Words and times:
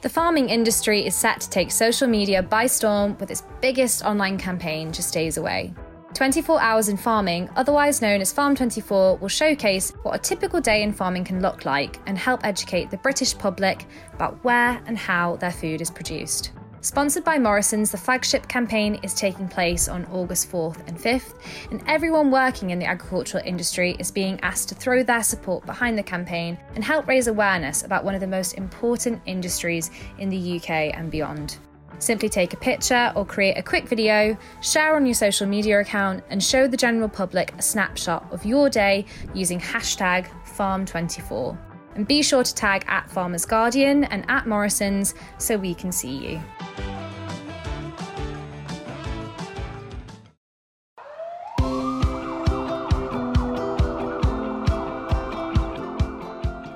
The 0.00 0.08
farming 0.08 0.48
industry 0.48 1.04
is 1.04 1.16
set 1.16 1.40
to 1.40 1.50
take 1.50 1.72
social 1.72 2.06
media 2.06 2.40
by 2.40 2.68
storm 2.68 3.16
with 3.18 3.32
its 3.32 3.42
biggest 3.60 4.04
online 4.04 4.38
campaign 4.38 4.92
just 4.92 5.12
days 5.12 5.38
away. 5.38 5.74
24 6.14 6.60
Hours 6.60 6.88
in 6.88 6.96
Farming, 6.96 7.50
otherwise 7.56 8.00
known 8.00 8.20
as 8.20 8.32
Farm 8.32 8.54
24, 8.54 9.16
will 9.16 9.26
showcase 9.26 9.92
what 10.04 10.14
a 10.14 10.18
typical 10.18 10.60
day 10.60 10.84
in 10.84 10.92
farming 10.92 11.24
can 11.24 11.42
look 11.42 11.64
like 11.64 11.98
and 12.06 12.16
help 12.16 12.44
educate 12.44 12.92
the 12.92 12.96
British 12.98 13.36
public 13.36 13.86
about 14.14 14.42
where 14.44 14.80
and 14.86 14.96
how 14.96 15.34
their 15.36 15.50
food 15.50 15.80
is 15.80 15.90
produced. 15.90 16.52
Sponsored 16.80 17.24
by 17.24 17.38
Morrison's, 17.38 17.90
the 17.90 17.96
flagship 17.96 18.46
campaign 18.46 19.00
is 19.02 19.12
taking 19.12 19.48
place 19.48 19.88
on 19.88 20.04
August 20.06 20.50
4th 20.50 20.86
and 20.86 20.96
5th, 20.96 21.34
and 21.72 21.82
everyone 21.88 22.30
working 22.30 22.70
in 22.70 22.78
the 22.78 22.86
agricultural 22.86 23.42
industry 23.44 23.96
is 23.98 24.12
being 24.12 24.38
asked 24.42 24.68
to 24.68 24.76
throw 24.76 25.02
their 25.02 25.24
support 25.24 25.66
behind 25.66 25.98
the 25.98 26.02
campaign 26.04 26.56
and 26.76 26.84
help 26.84 27.08
raise 27.08 27.26
awareness 27.26 27.82
about 27.82 28.04
one 28.04 28.14
of 28.14 28.20
the 28.20 28.28
most 28.28 28.52
important 28.54 29.20
industries 29.26 29.90
in 30.18 30.28
the 30.28 30.56
UK 30.56 30.70
and 30.96 31.10
beyond. 31.10 31.58
Simply 31.98 32.28
take 32.28 32.52
a 32.52 32.56
picture 32.56 33.12
or 33.16 33.26
create 33.26 33.58
a 33.58 33.62
quick 33.62 33.88
video, 33.88 34.38
share 34.60 34.94
on 34.94 35.04
your 35.04 35.14
social 35.16 35.48
media 35.48 35.80
account, 35.80 36.22
and 36.30 36.40
show 36.40 36.68
the 36.68 36.76
general 36.76 37.08
public 37.08 37.52
a 37.58 37.62
snapshot 37.62 38.24
of 38.30 38.46
your 38.46 38.70
day 38.70 39.04
using 39.34 39.58
hashtag 39.58 40.28
Farm24. 40.56 41.58
And 41.98 42.06
be 42.06 42.22
sure 42.22 42.44
to 42.44 42.54
tag 42.54 42.84
at 42.86 43.10
Farmers 43.10 43.44
Guardian 43.44 44.04
and 44.04 44.24
at 44.28 44.46
Morrison's 44.46 45.16
so 45.38 45.56
we 45.56 45.74
can 45.74 45.90
see 45.90 46.16
you. 46.16 46.40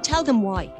Tell 0.02 0.24
them 0.24 0.42
why. 0.42 0.72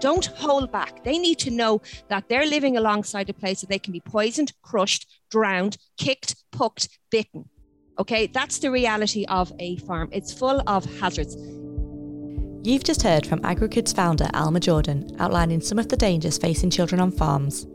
Don't 0.00 0.26
hold 0.26 0.72
back. 0.72 1.04
They 1.04 1.16
need 1.16 1.38
to 1.38 1.52
know 1.52 1.80
that 2.08 2.28
they're 2.28 2.46
living 2.46 2.76
alongside 2.76 3.30
a 3.30 3.32
place 3.32 3.60
that 3.60 3.70
they 3.70 3.78
can 3.78 3.92
be 3.92 4.00
poisoned, 4.00 4.52
crushed, 4.62 5.06
drowned, 5.30 5.76
kicked, 5.98 6.34
pucked, 6.50 6.88
bitten. 7.10 7.48
Okay, 8.00 8.26
that's 8.26 8.58
the 8.58 8.72
reality 8.72 9.24
of 9.26 9.52
a 9.60 9.76
farm. 9.76 10.08
It's 10.10 10.32
full 10.32 10.64
of 10.66 10.84
hazards. 10.98 11.36
You've 12.66 12.82
just 12.82 13.02
heard 13.02 13.26
from 13.26 13.40
AgriKids 13.40 13.94
founder 13.94 14.26
Alma 14.32 14.58
Jordan 14.58 15.14
outlining 15.18 15.60
some 15.60 15.78
of 15.78 15.90
the 15.90 15.98
dangers 15.98 16.38
facing 16.38 16.70
children 16.70 16.98
on 16.98 17.10
farms. 17.10 17.66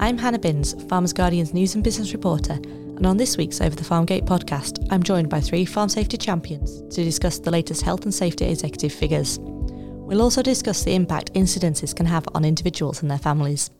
I'm 0.00 0.18
Hannah 0.18 0.38
Binns, 0.38 0.74
Farmers 0.86 1.14
Guardian's 1.14 1.54
news 1.54 1.74
and 1.74 1.82
business 1.82 2.12
reporter, 2.12 2.52
and 2.52 3.06
on 3.06 3.16
this 3.16 3.38
week's 3.38 3.62
Over 3.62 3.74
the 3.74 3.84
Farmgate 3.84 4.26
podcast, 4.26 4.86
I'm 4.90 5.02
joined 5.02 5.30
by 5.30 5.40
three 5.40 5.64
farm 5.64 5.88
safety 5.88 6.18
champions 6.18 6.82
to 6.94 7.02
discuss 7.02 7.38
the 7.38 7.50
latest 7.50 7.80
health 7.80 8.02
and 8.02 8.12
safety 8.12 8.44
executive 8.44 8.92
figures. 8.92 9.38
We'll 9.40 10.20
also 10.20 10.42
discuss 10.42 10.84
the 10.84 10.94
impact 10.94 11.32
incidences 11.32 11.96
can 11.96 12.04
have 12.04 12.28
on 12.34 12.44
individuals 12.44 13.00
and 13.00 13.10
their 13.10 13.16
families. 13.16 13.70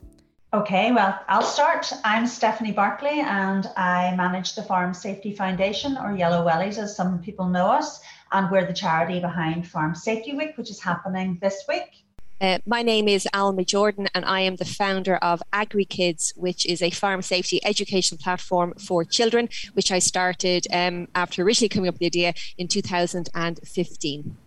Okay, 0.51 0.91
well, 0.91 1.15
I'll 1.27 1.43
start. 1.43 1.93
I'm 2.03 2.25
Stephanie 2.25 2.71
Berkeley 2.71 3.19
and 3.19 3.69
I 3.77 4.15
manage 4.15 4.55
the 4.55 4.63
Farm 4.63 4.95
Safety 4.95 5.35
Foundation, 5.35 5.95
or 5.95 6.17
Yellow 6.17 6.43
Wellies 6.43 6.79
as 6.79 6.95
some 6.95 7.19
people 7.19 7.47
know 7.47 7.67
us, 7.67 7.99
and 8.31 8.49
we're 8.51 8.65
the 8.65 8.73
charity 8.73 9.19
behind 9.19 9.67
Farm 9.67 9.95
Safety 9.95 10.35
Week, 10.35 10.57
which 10.57 10.69
is 10.69 10.79
happening 10.79 11.37
this 11.41 11.63
week. 11.67 12.05
Uh, 12.41 12.59
my 12.65 12.81
name 12.81 13.07
is 13.07 13.27
Alma 13.33 13.65
Jordan, 13.65 14.07
and 14.15 14.23
I 14.23 14.41
am 14.41 14.55
the 14.55 14.65
founder 14.65 15.17
of 15.17 15.43
AgriKids, 15.51 16.37
which 16.37 16.65
is 16.65 16.81
a 16.81 16.89
farm 16.89 17.21
safety 17.21 17.59
education 17.65 18.17
platform 18.17 18.73
for 18.75 19.03
children, 19.03 19.49
which 19.73 19.91
I 19.91 19.99
started 19.99 20.65
um, 20.71 21.09
after 21.15 21.43
originally 21.43 21.69
coming 21.69 21.89
up 21.89 21.95
with 21.95 21.99
the 21.99 22.05
idea 22.05 22.33
in 22.57 22.67
2015 22.67 24.37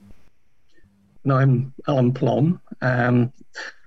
and 1.24 1.32
I'm 1.32 1.72
Alan 1.86 2.12
Plom. 2.12 2.60
Um, 2.80 3.32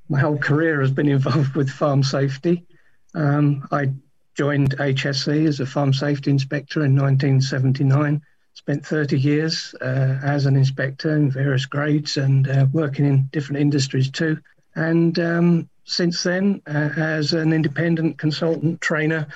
my 0.09 0.19
whole 0.19 0.37
career 0.37 0.81
has 0.81 0.91
been 0.91 1.09
involved 1.09 1.55
with 1.55 1.69
farm 1.69 2.03
safety. 2.03 2.65
Um, 3.13 3.67
I 3.71 3.91
joined 4.35 4.77
HSE 4.77 5.47
as 5.47 5.59
a 5.59 5.65
farm 5.65 5.93
safety 5.93 6.31
inspector 6.31 6.83
in 6.83 6.95
1979. 6.95 8.21
Spent 8.55 8.85
30 8.85 9.19
years 9.19 9.75
uh, 9.81 10.19
as 10.23 10.45
an 10.45 10.55
inspector 10.55 11.15
in 11.15 11.29
various 11.29 11.65
grades 11.65 12.17
and 12.17 12.47
uh, 12.47 12.65
working 12.71 13.05
in 13.05 13.29
different 13.31 13.61
industries 13.61 14.09
too. 14.09 14.39
And 14.75 15.19
um, 15.19 15.69
since 15.83 16.23
then, 16.23 16.61
uh, 16.67 16.89
as 16.97 17.33
an 17.33 17.53
independent 17.53 18.17
consultant 18.17 18.81
trainer, 18.81 19.27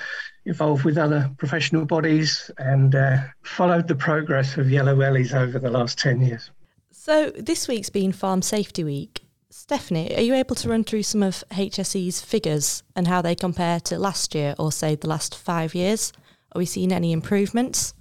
involved 0.46 0.84
with 0.84 0.98
other 0.98 1.30
professional 1.38 1.86
bodies 1.86 2.50
and 2.58 2.96
uh, 2.96 3.18
followed 3.44 3.88
the 3.88 3.96
progress 3.96 4.58
of 4.58 4.72
Yellow 4.72 4.96
Wellies 4.96 5.34
over 5.34 5.60
the 5.60 5.70
last 5.70 6.00
10 6.00 6.22
years. 6.22 6.50
So, 6.92 7.30
this 7.32 7.68
week's 7.68 7.90
been 7.90 8.12
Farm 8.12 8.42
Safety 8.42 8.84
Week. 8.84 9.22
Stephanie, 9.50 10.16
are 10.16 10.22
you 10.22 10.34
able 10.34 10.56
to 10.56 10.70
run 10.70 10.84
through 10.84 11.04
some 11.04 11.24
of 11.24 11.44
HSE's 11.52 12.22
figures 12.22 12.84
and 12.96 13.08
how 13.08 13.22
they 13.22 13.36
compare 13.36 13.80
to 13.82 14.00
last 14.00 14.34
year 14.34 14.56
or, 14.58 14.72
say, 14.72 14.96
the 14.96 15.08
last 15.08 15.36
five 15.36 15.76
years? 15.76 16.14
Are 16.54 16.60
we 16.60 16.66
seeing 16.66 16.92
any 16.92 17.12
improvements? 17.12 17.94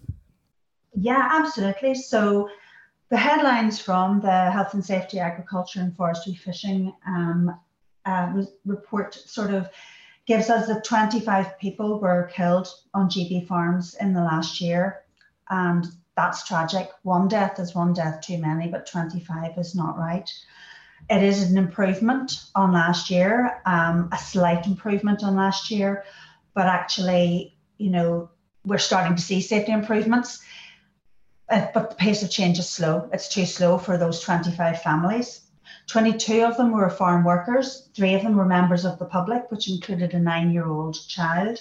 Yeah, 0.94 1.28
absolutely. 1.30 1.94
So, 1.94 2.48
the 3.10 3.16
headlines 3.16 3.80
from 3.80 4.20
the 4.20 4.50
Health 4.50 4.74
and 4.74 4.84
Safety 4.84 5.18
Agriculture 5.18 5.80
and 5.80 5.96
Forestry 5.96 6.34
Fishing 6.34 6.92
um, 7.06 7.58
uh, 8.04 8.42
report 8.66 9.14
sort 9.14 9.50
of 9.50 9.68
gives 10.26 10.50
us 10.50 10.68
that 10.68 10.84
25 10.84 11.58
people 11.58 12.00
were 12.00 12.30
killed 12.34 12.68
on 12.92 13.08
GB 13.08 13.46
farms 13.46 13.94
in 13.94 14.12
the 14.12 14.20
last 14.20 14.60
year. 14.60 15.04
And 15.48 15.86
that's 16.16 16.46
tragic. 16.46 16.90
One 17.02 17.28
death 17.28 17.58
is 17.58 17.74
one 17.74 17.94
death 17.94 18.20
too 18.20 18.36
many, 18.36 18.68
but 18.68 18.86
25 18.86 19.56
is 19.56 19.74
not 19.74 19.96
right. 19.96 20.30
It 21.08 21.22
is 21.22 21.50
an 21.50 21.56
improvement 21.56 22.32
on 22.54 22.72
last 22.72 23.08
year, 23.08 23.62
um, 23.64 24.10
a 24.12 24.18
slight 24.18 24.66
improvement 24.66 25.24
on 25.24 25.36
last 25.36 25.70
year, 25.70 26.04
but 26.54 26.66
actually, 26.66 27.56
you 27.78 27.90
know, 27.90 28.30
we're 28.64 28.78
starting 28.78 29.16
to 29.16 29.22
see 29.22 29.40
safety 29.40 29.72
improvements. 29.72 30.42
Uh, 31.50 31.66
but 31.72 31.90
the 31.90 31.96
pace 31.96 32.22
of 32.22 32.30
change 32.30 32.58
is 32.58 32.68
slow. 32.68 33.08
It's 33.12 33.28
too 33.28 33.46
slow 33.46 33.78
for 33.78 33.96
those 33.96 34.20
25 34.20 34.82
families. 34.82 35.40
22 35.86 36.42
of 36.42 36.56
them 36.56 36.72
were 36.72 36.90
farm 36.90 37.24
workers, 37.24 37.88
three 37.94 38.14
of 38.14 38.22
them 38.22 38.36
were 38.36 38.44
members 38.44 38.84
of 38.84 38.98
the 38.98 39.06
public, 39.06 39.50
which 39.50 39.70
included 39.70 40.12
a 40.12 40.18
nine 40.18 40.52
year 40.52 40.66
old 40.66 40.96
child. 41.08 41.58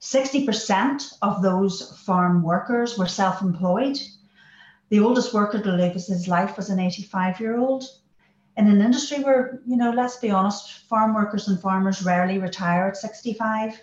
60% 0.00 1.16
of 1.22 1.40
those 1.40 1.98
farm 2.04 2.42
workers 2.42 2.98
were 2.98 3.06
self 3.06 3.40
employed. 3.40 3.98
The 4.90 5.00
oldest 5.00 5.32
worker 5.32 5.58
to 5.58 5.72
live 5.72 5.94
his 5.94 6.28
life 6.28 6.58
was 6.58 6.68
an 6.68 6.78
85 6.78 7.40
year 7.40 7.58
old. 7.58 7.84
In 8.56 8.68
an 8.68 8.82
industry 8.82 9.24
where, 9.24 9.60
you 9.66 9.76
know, 9.76 9.90
let's 9.90 10.16
be 10.16 10.30
honest, 10.30 10.86
farm 10.88 11.14
workers 11.14 11.48
and 11.48 11.58
farmers 11.58 12.04
rarely 12.04 12.38
retire 12.38 12.86
at 12.88 12.96
65. 12.98 13.80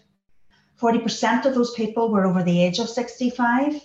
40% 0.80 1.46
of 1.46 1.56
those 1.56 1.74
people 1.74 2.12
were 2.12 2.26
over 2.26 2.44
the 2.44 2.64
age 2.64 2.80
of 2.80 2.88
65. 2.88 3.82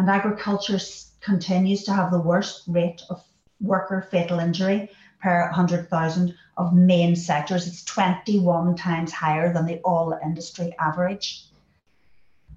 And 0.00 0.08
agriculture 0.08 0.78
continues 1.20 1.84
to 1.84 1.92
have 1.92 2.10
the 2.10 2.22
worst 2.22 2.62
rate 2.66 3.02
of 3.10 3.22
worker 3.60 4.08
fatal 4.10 4.38
injury 4.38 4.88
per 5.22 5.42
100,000 5.42 6.34
of 6.56 6.74
main 6.74 7.14
sectors. 7.14 7.66
It's 7.66 7.84
21 7.84 8.76
times 8.76 9.12
higher 9.12 9.52
than 9.52 9.66
the 9.66 9.78
all 9.80 10.18
industry 10.24 10.74
average. 10.78 11.44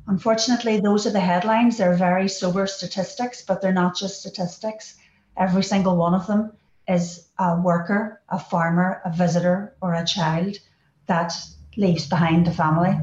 Unfortunately, 0.07 0.79
those 0.79 1.05
are 1.05 1.09
the 1.09 1.19
headlines. 1.19 1.77
They're 1.77 1.97
very 1.97 2.29
sober 2.29 2.65
statistics, 2.65 3.41
but 3.41 3.61
they're 3.61 3.73
not 3.73 3.97
just 3.97 4.21
statistics. 4.21 4.95
Every 5.35 5.63
single 5.63 5.97
one 5.97 6.13
of 6.13 6.25
them 6.27 6.53
is 6.87 7.27
a 7.39 7.59
worker, 7.59 8.21
a 8.29 8.39
farmer, 8.39 9.01
a 9.03 9.11
visitor, 9.11 9.75
or 9.81 9.95
a 9.95 10.05
child 10.05 10.59
that 11.07 11.33
leaves 11.75 12.07
behind 12.07 12.47
a 12.47 12.51
family. 12.51 12.97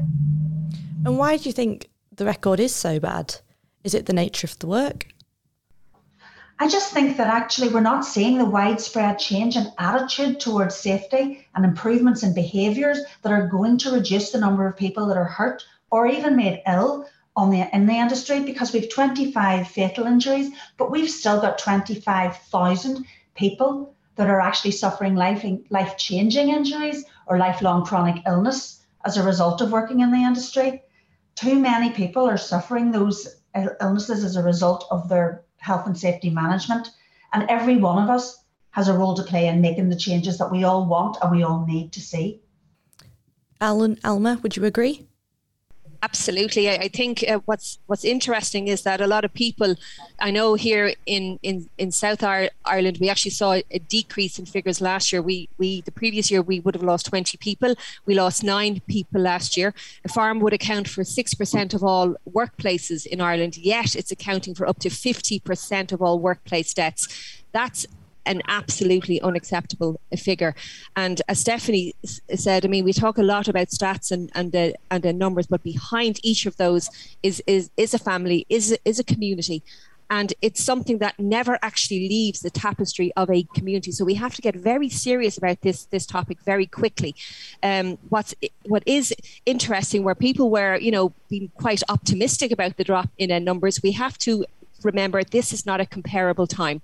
And 1.05 1.19
why 1.19 1.37
do 1.37 1.43
you 1.43 1.53
think 1.53 1.91
the 2.15 2.25
record 2.25 2.59
is 2.59 2.73
so 2.73 2.99
bad? 2.99 3.35
Is 3.83 3.93
it 3.93 4.05
the 4.05 4.13
nature 4.13 4.45
of 4.45 4.59
the 4.59 4.67
work? 4.67 5.07
I 6.59 6.67
just 6.67 6.93
think 6.93 7.17
that 7.17 7.33
actually 7.33 7.69
we're 7.69 7.81
not 7.81 8.05
seeing 8.05 8.37
the 8.37 8.45
widespread 8.45 9.17
change 9.17 9.57
in 9.57 9.71
attitude 9.79 10.39
towards 10.39 10.75
safety 10.75 11.47
and 11.55 11.65
improvements 11.65 12.21
in 12.21 12.35
behaviours 12.35 12.99
that 13.23 13.31
are 13.31 13.47
going 13.47 13.79
to 13.79 13.91
reduce 13.91 14.29
the 14.31 14.39
number 14.39 14.67
of 14.67 14.77
people 14.77 15.07
that 15.07 15.17
are 15.17 15.25
hurt 15.25 15.65
or 15.89 16.05
even 16.05 16.35
made 16.35 16.61
ill 16.67 17.07
on 17.35 17.49
the 17.49 17.67
in 17.75 17.87
the 17.87 17.95
industry 17.95 18.41
because 18.41 18.73
we've 18.73 18.93
25 18.93 19.67
fatal 19.69 20.05
injuries, 20.05 20.51
but 20.77 20.91
we've 20.91 21.09
still 21.09 21.41
got 21.41 21.57
25,000 21.57 23.05
people 23.33 23.95
that 24.15 24.29
are 24.29 24.39
actually 24.39 24.69
suffering 24.69 25.15
life 25.15 25.43
life 25.71 25.97
changing 25.97 26.49
injuries 26.49 27.05
or 27.25 27.39
lifelong 27.39 27.83
chronic 27.83 28.21
illness 28.27 28.83
as 29.03 29.17
a 29.17 29.23
result 29.23 29.61
of 29.61 29.71
working 29.71 30.01
in 30.01 30.11
the 30.11 30.17
industry. 30.17 30.83
Too 31.33 31.57
many 31.57 31.89
people 31.89 32.29
are 32.29 32.37
suffering 32.37 32.91
those 32.91 33.40
illnesses 33.81 34.23
as 34.23 34.35
a 34.35 34.43
result 34.43 34.85
of 34.91 35.09
their 35.09 35.43
health 35.57 35.85
and 35.85 35.97
safety 35.97 36.29
management, 36.29 36.89
and 37.33 37.49
every 37.49 37.77
one 37.77 38.01
of 38.03 38.09
us 38.09 38.43
has 38.71 38.87
a 38.87 38.97
role 38.97 39.15
to 39.15 39.23
play 39.23 39.47
in 39.47 39.61
making 39.61 39.89
the 39.89 39.95
changes 39.95 40.37
that 40.37 40.51
we 40.51 40.63
all 40.63 40.85
want 40.85 41.17
and 41.21 41.31
we 41.31 41.43
all 41.43 41.65
need 41.65 41.91
to 41.93 41.99
see. 41.99 42.41
Alan, 43.59 43.99
Alma, 44.03 44.39
would 44.41 44.55
you 44.55 44.65
agree? 44.65 45.07
Absolutely, 46.03 46.67
I, 46.67 46.73
I 46.73 46.87
think 46.87 47.23
uh, 47.27 47.41
what's 47.45 47.77
what's 47.85 48.03
interesting 48.03 48.67
is 48.67 48.81
that 48.81 49.01
a 49.01 49.05
lot 49.05 49.23
of 49.23 49.31
people, 49.35 49.75
I 50.19 50.31
know 50.31 50.55
here 50.55 50.95
in 51.05 51.37
in 51.43 51.69
in 51.77 51.91
South 51.91 52.23
Ireland, 52.23 52.97
we 52.99 53.07
actually 53.07 53.31
saw 53.31 53.53
a 53.53 53.79
decrease 53.79 54.39
in 54.39 54.47
figures 54.47 54.81
last 54.81 55.13
year. 55.13 55.21
We 55.21 55.47
we 55.59 55.81
the 55.81 55.91
previous 55.91 56.31
year 56.31 56.41
we 56.41 56.59
would 56.59 56.73
have 56.73 56.83
lost 56.83 57.05
twenty 57.05 57.37
people. 57.37 57.75
We 58.07 58.15
lost 58.15 58.43
nine 58.43 58.81
people 58.87 59.21
last 59.21 59.55
year. 59.55 59.75
A 60.03 60.09
farm 60.09 60.39
would 60.39 60.53
account 60.53 60.87
for 60.87 61.03
six 61.03 61.35
percent 61.35 61.75
of 61.75 61.83
all 61.83 62.15
workplaces 62.27 63.05
in 63.05 63.21
Ireland, 63.21 63.57
yet 63.57 63.95
it's 63.95 64.11
accounting 64.11 64.55
for 64.55 64.67
up 64.67 64.79
to 64.79 64.89
fifty 64.89 65.39
percent 65.39 65.91
of 65.91 66.01
all 66.01 66.17
workplace 66.17 66.73
deaths. 66.73 67.43
That's 67.51 67.85
an 68.25 68.41
absolutely 68.47 69.21
unacceptable 69.21 69.99
figure. 70.17 70.55
And 70.95 71.21
as 71.27 71.39
Stephanie 71.39 71.93
said, 72.35 72.65
I 72.65 72.67
mean, 72.67 72.85
we 72.85 72.93
talk 72.93 73.17
a 73.17 73.23
lot 73.23 73.47
about 73.47 73.69
stats 73.69 74.11
and 74.11 74.31
and 74.35 74.51
the 74.51 74.75
and 74.89 75.03
the 75.03 75.13
numbers, 75.13 75.47
but 75.47 75.63
behind 75.63 76.19
each 76.23 76.45
of 76.45 76.57
those 76.57 76.89
is 77.23 77.41
is 77.47 77.69
is 77.77 77.93
a 77.93 77.99
family, 77.99 78.45
is 78.49 78.77
is 78.85 78.99
a 78.99 79.03
community. 79.03 79.63
And 80.11 80.33
it's 80.41 80.61
something 80.61 80.97
that 80.97 81.17
never 81.17 81.57
actually 81.61 82.09
leaves 82.09 82.41
the 82.41 82.49
tapestry 82.49 83.13
of 83.15 83.31
a 83.31 83.43
community. 83.55 83.93
So 83.93 84.03
we 84.03 84.15
have 84.15 84.35
to 84.35 84.41
get 84.41 84.55
very 84.55 84.89
serious 84.89 85.37
about 85.37 85.61
this 85.61 85.85
this 85.85 86.05
topic 86.05 86.37
very 86.43 86.65
quickly. 86.65 87.15
Um, 87.63 87.97
what's 88.09 88.35
what 88.65 88.83
is 88.85 89.13
interesting, 89.45 90.03
where 90.03 90.15
people 90.15 90.49
were, 90.49 90.75
you 90.77 90.91
know, 90.91 91.13
being 91.29 91.49
quite 91.55 91.81
optimistic 91.87 92.51
about 92.51 92.75
the 92.75 92.83
drop 92.83 93.09
in 93.17 93.29
numbers, 93.45 93.81
we 93.81 93.93
have 93.93 94.17
to 94.17 94.45
remember 94.83 95.23
this 95.23 95.53
is 95.53 95.65
not 95.65 95.81
a 95.81 95.85
comparable 95.85 96.47
time. 96.47 96.81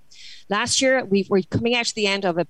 Last 0.48 0.80
year, 0.80 1.04
we 1.04 1.26
were 1.28 1.42
coming 1.42 1.74
out 1.74 1.86
to 1.86 1.94
the 1.94 2.06
end 2.06 2.24
of 2.24 2.38
a 2.38 2.46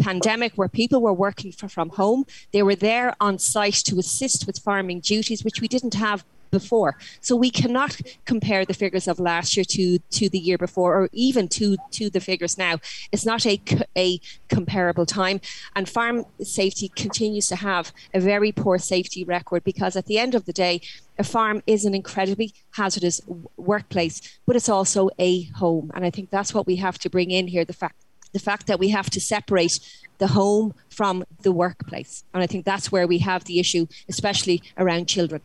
pandemic 0.00 0.52
where 0.54 0.68
people 0.68 1.00
were 1.00 1.12
working 1.12 1.52
from 1.52 1.90
home. 1.90 2.24
They 2.52 2.62
were 2.62 2.76
there 2.76 3.14
on 3.20 3.38
site 3.38 3.74
to 3.86 3.98
assist 3.98 4.46
with 4.46 4.58
farming 4.58 5.00
duties, 5.00 5.44
which 5.44 5.60
we 5.60 5.68
didn't 5.68 5.94
have 5.94 6.24
before. 6.50 6.96
So 7.20 7.36
we 7.36 7.50
cannot 7.50 8.00
compare 8.24 8.64
the 8.64 8.74
figures 8.74 9.08
of 9.08 9.18
last 9.18 9.56
year 9.56 9.64
to 9.64 9.98
to 9.98 10.28
the 10.28 10.38
year 10.38 10.58
before, 10.58 10.94
or 10.94 11.08
even 11.12 11.48
to 11.48 11.76
to 11.92 12.10
the 12.10 12.20
figures 12.20 12.58
now. 12.58 12.78
It's 13.12 13.26
not 13.26 13.46
a 13.46 13.60
a 13.96 14.20
comparable 14.48 15.06
time, 15.06 15.40
and 15.74 15.88
farm 15.88 16.24
safety 16.42 16.88
continues 16.88 17.48
to 17.48 17.56
have 17.56 17.92
a 18.14 18.20
very 18.20 18.52
poor 18.52 18.78
safety 18.78 19.24
record 19.24 19.64
because 19.64 19.96
at 19.96 20.06
the 20.06 20.18
end 20.18 20.34
of 20.34 20.44
the 20.44 20.52
day, 20.52 20.80
a 21.18 21.24
farm 21.24 21.62
is 21.66 21.84
an 21.84 21.94
incredibly 21.94 22.54
hazardous 22.70 23.20
workplace, 23.56 24.38
but 24.46 24.56
it's 24.56 24.68
also 24.68 25.10
a 25.18 25.44
home, 25.44 25.90
and 25.94 26.04
I 26.04 26.10
think 26.10 26.30
that's 26.30 26.54
what 26.54 26.66
we 26.66 26.76
have 26.76 26.98
to 27.00 27.10
bring 27.10 27.30
in 27.30 27.48
here. 27.48 27.64
The 27.64 27.72
fact 27.72 28.04
the 28.32 28.38
fact 28.38 28.66
that 28.66 28.78
we 28.78 28.90
have 28.90 29.08
to 29.10 29.20
separate 29.20 29.80
the 30.18 30.26
home 30.26 30.74
from 30.90 31.24
the 31.42 31.52
workplace. 31.52 32.24
And 32.34 32.42
I 32.42 32.46
think 32.46 32.64
that's 32.64 32.92
where 32.92 33.06
we 33.06 33.18
have 33.18 33.44
the 33.44 33.58
issue, 33.58 33.86
especially 34.08 34.62
around 34.76 35.06
children. 35.06 35.40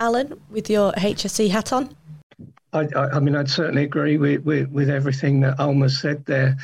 Alan, 0.00 0.40
with 0.50 0.70
your 0.70 0.92
HSE 0.92 1.50
hat 1.50 1.72
on? 1.72 1.94
I, 2.72 2.88
I, 2.94 3.16
I 3.16 3.20
mean, 3.20 3.36
I'd 3.36 3.50
certainly 3.50 3.84
agree 3.84 4.16
with, 4.16 4.44
with, 4.44 4.68
with 4.70 4.90
everything 4.90 5.40
that 5.40 5.58
Alma 5.58 5.88
said 5.88 6.24
there. 6.24 6.56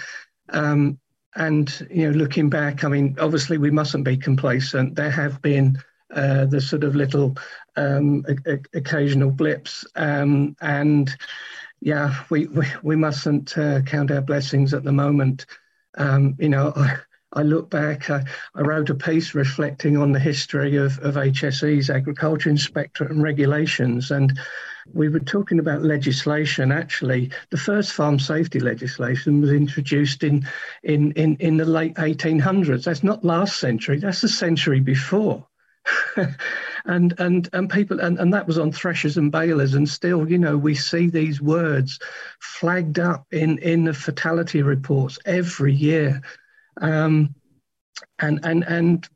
Um, 0.50 0.98
and, 1.36 1.86
you 1.90 2.10
know, 2.10 2.16
looking 2.16 2.50
back, 2.50 2.82
I 2.84 2.88
mean, 2.88 3.16
obviously 3.20 3.56
we 3.56 3.70
mustn't 3.70 4.04
be 4.04 4.16
complacent. 4.16 4.96
There 4.96 5.10
have 5.10 5.40
been 5.42 5.78
uh, 6.14 6.46
the 6.46 6.60
sort 6.60 6.84
of 6.84 6.96
little 6.96 7.36
um, 7.76 8.24
occasional 8.74 9.30
blips. 9.30 9.84
Um, 9.96 10.56
and 10.60 11.14
yeah, 11.80 12.24
we, 12.30 12.46
we, 12.46 12.66
we 12.82 12.96
mustn't 12.96 13.56
uh, 13.56 13.82
count 13.82 14.10
our 14.10 14.20
blessings 14.20 14.74
at 14.74 14.84
the 14.84 14.92
moment. 14.92 15.46
Um, 15.96 16.36
you 16.38 16.48
know, 16.48 16.72
I, 16.76 16.96
I 17.32 17.42
look 17.42 17.70
back, 17.70 18.10
I, 18.10 18.24
I, 18.54 18.62
wrote 18.62 18.90
a 18.90 18.94
piece 18.94 19.34
reflecting 19.34 19.96
on 19.96 20.12
the 20.12 20.18
history 20.18 20.76
of, 20.76 20.98
of 20.98 21.14
HSE's 21.14 21.88
agriculture 21.88 22.50
inspectorate 22.50 23.12
and 23.12 23.22
regulations. 23.22 24.10
And 24.10 24.38
we 24.92 25.08
were 25.08 25.20
talking 25.20 25.60
about 25.60 25.82
legislation. 25.82 26.72
Actually, 26.72 27.30
the 27.50 27.56
first 27.56 27.92
farm 27.92 28.18
safety 28.18 28.58
legislation 28.58 29.40
was 29.40 29.52
introduced 29.52 30.24
in, 30.24 30.46
in, 30.82 31.12
in, 31.12 31.36
in 31.36 31.56
the 31.56 31.64
late 31.64 31.94
1800s. 31.94 32.84
That's 32.84 33.04
not 33.04 33.24
last 33.24 33.60
century, 33.60 33.98
that's 33.98 34.22
the 34.22 34.28
century 34.28 34.80
before. 34.80 35.46
and 36.84 37.14
and 37.18 37.48
and 37.52 37.70
people 37.70 38.00
and, 38.00 38.18
and 38.18 38.32
that 38.32 38.46
was 38.46 38.58
on 38.58 38.72
threshers 38.72 39.16
and 39.16 39.32
balers 39.32 39.74
and 39.74 39.88
still 39.88 40.28
you 40.28 40.38
know 40.38 40.56
we 40.56 40.74
see 40.74 41.08
these 41.08 41.40
words 41.40 41.98
flagged 42.40 42.98
up 42.98 43.26
in 43.30 43.58
in 43.58 43.84
the 43.84 43.94
fatality 43.94 44.62
reports 44.62 45.18
every 45.24 45.74
year 45.74 46.20
um, 46.80 47.34
and 48.18 48.40
and 48.44 48.64
and 48.64 49.08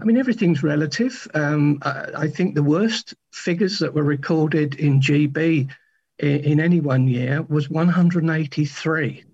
I 0.00 0.04
mean 0.04 0.16
everything's 0.16 0.62
relative. 0.62 1.26
Um, 1.34 1.78
I, 1.82 2.06
I, 2.16 2.28
think 2.28 2.54
the 2.54 2.62
worst 2.62 3.14
figures 3.32 3.78
that 3.80 3.94
were 3.94 4.04
recorded 4.04 4.74
in 4.76 5.00
GB 5.00 5.70
in, 6.18 6.28
in, 6.28 6.60
any 6.60 6.80
one 6.80 7.08
year 7.08 7.42
was 7.42 7.68
183. 7.68 9.24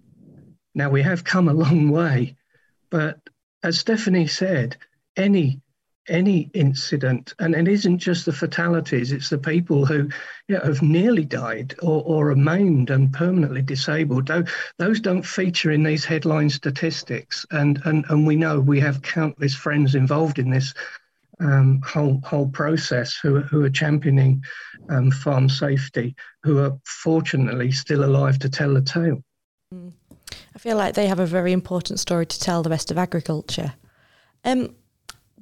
Now 0.75 0.91
we 0.91 1.03
have 1.03 1.25
come 1.25 1.49
a 1.49 1.55
long 1.55 1.91
way, 1.91 2.37
but 2.91 3.19
as 3.63 3.79
Stephanie 3.79 4.27
said, 4.27 4.77
any 5.17 5.61
any 6.11 6.51
incident, 6.53 7.33
and 7.39 7.55
it 7.55 7.69
isn't 7.69 7.99
just 7.99 8.27
the 8.27 8.33
fatalities, 8.33 9.13
it's 9.13 9.31
the 9.31 9.39
people 9.39 9.87
who 9.87 10.09
you 10.49 10.59
know, 10.59 10.61
have 10.65 10.83
nearly 10.83 11.25
died 11.25 11.75
or, 11.81 12.03
or 12.05 12.31
are 12.31 12.37
maimed 12.37 12.91
and 12.91 13.13
permanently 13.13 13.63
disabled. 13.63 14.31
Those 14.79 15.01
don't 15.01 15.23
feature 15.23 15.71
in 15.71 15.83
these 15.83 16.05
headline 16.05 16.51
statistics. 16.51 17.47
And, 17.51 17.81
and, 17.85 18.05
and 18.11 18.27
we 18.27 18.37
know 18.37 18.61
we 18.61 18.81
have 18.81 19.01
countless 19.01 19.55
friends 19.55 19.95
involved 19.95 20.39
in 20.39 20.51
this 20.51 20.75
um, 21.39 21.81
whole, 21.83 22.21
whole 22.25 22.49
process 22.49 23.17
who, 23.17 23.41
who 23.41 23.65
are 23.65 23.71
championing 23.71 24.43
um, 24.91 25.11
farm 25.11 25.49
safety, 25.49 26.15
who 26.43 26.59
are 26.59 26.79
fortunately 26.85 27.71
still 27.71 28.05
alive 28.05 28.39
to 28.41 28.51
tell 28.51 28.75
the 28.75 28.83
tale. 28.83 29.23
Mm. 29.73 29.93
I 30.55 30.59
feel 30.59 30.77
like 30.77 30.95
they 30.95 31.07
have 31.07 31.21
a 31.21 31.27
very 31.27 31.53
important 31.53 32.01
story 32.01 32.27
to 32.27 32.41
tell 32.41 32.63
the 32.63 32.71
rest 32.71 32.91
of 32.91 32.99
agriculture. 32.99 33.75
Um, 34.45 34.75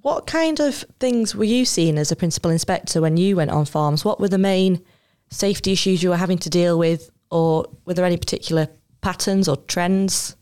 what 0.02 0.26
kind 0.26 0.60
of 0.60 0.84
things 1.00 1.34
were 1.34 1.44
you 1.44 1.64
seeing 1.64 1.98
as 1.98 2.12
a 2.12 2.16
principal 2.16 2.50
inspector 2.50 3.00
when 3.00 3.16
you 3.16 3.36
went 3.36 3.50
on 3.50 3.64
farms? 3.64 4.04
What 4.04 4.20
were 4.20 4.28
the 4.28 4.38
main 4.38 4.82
safety 5.30 5.72
issues 5.72 6.02
you 6.02 6.10
were 6.10 6.16
having 6.16 6.38
to 6.38 6.50
deal 6.50 6.78
with, 6.78 7.10
or 7.30 7.66
were 7.84 7.94
there 7.94 8.04
any 8.04 8.16
particular 8.16 8.68
patterns 9.00 9.48
or 9.48 9.56
trends? 9.56 10.36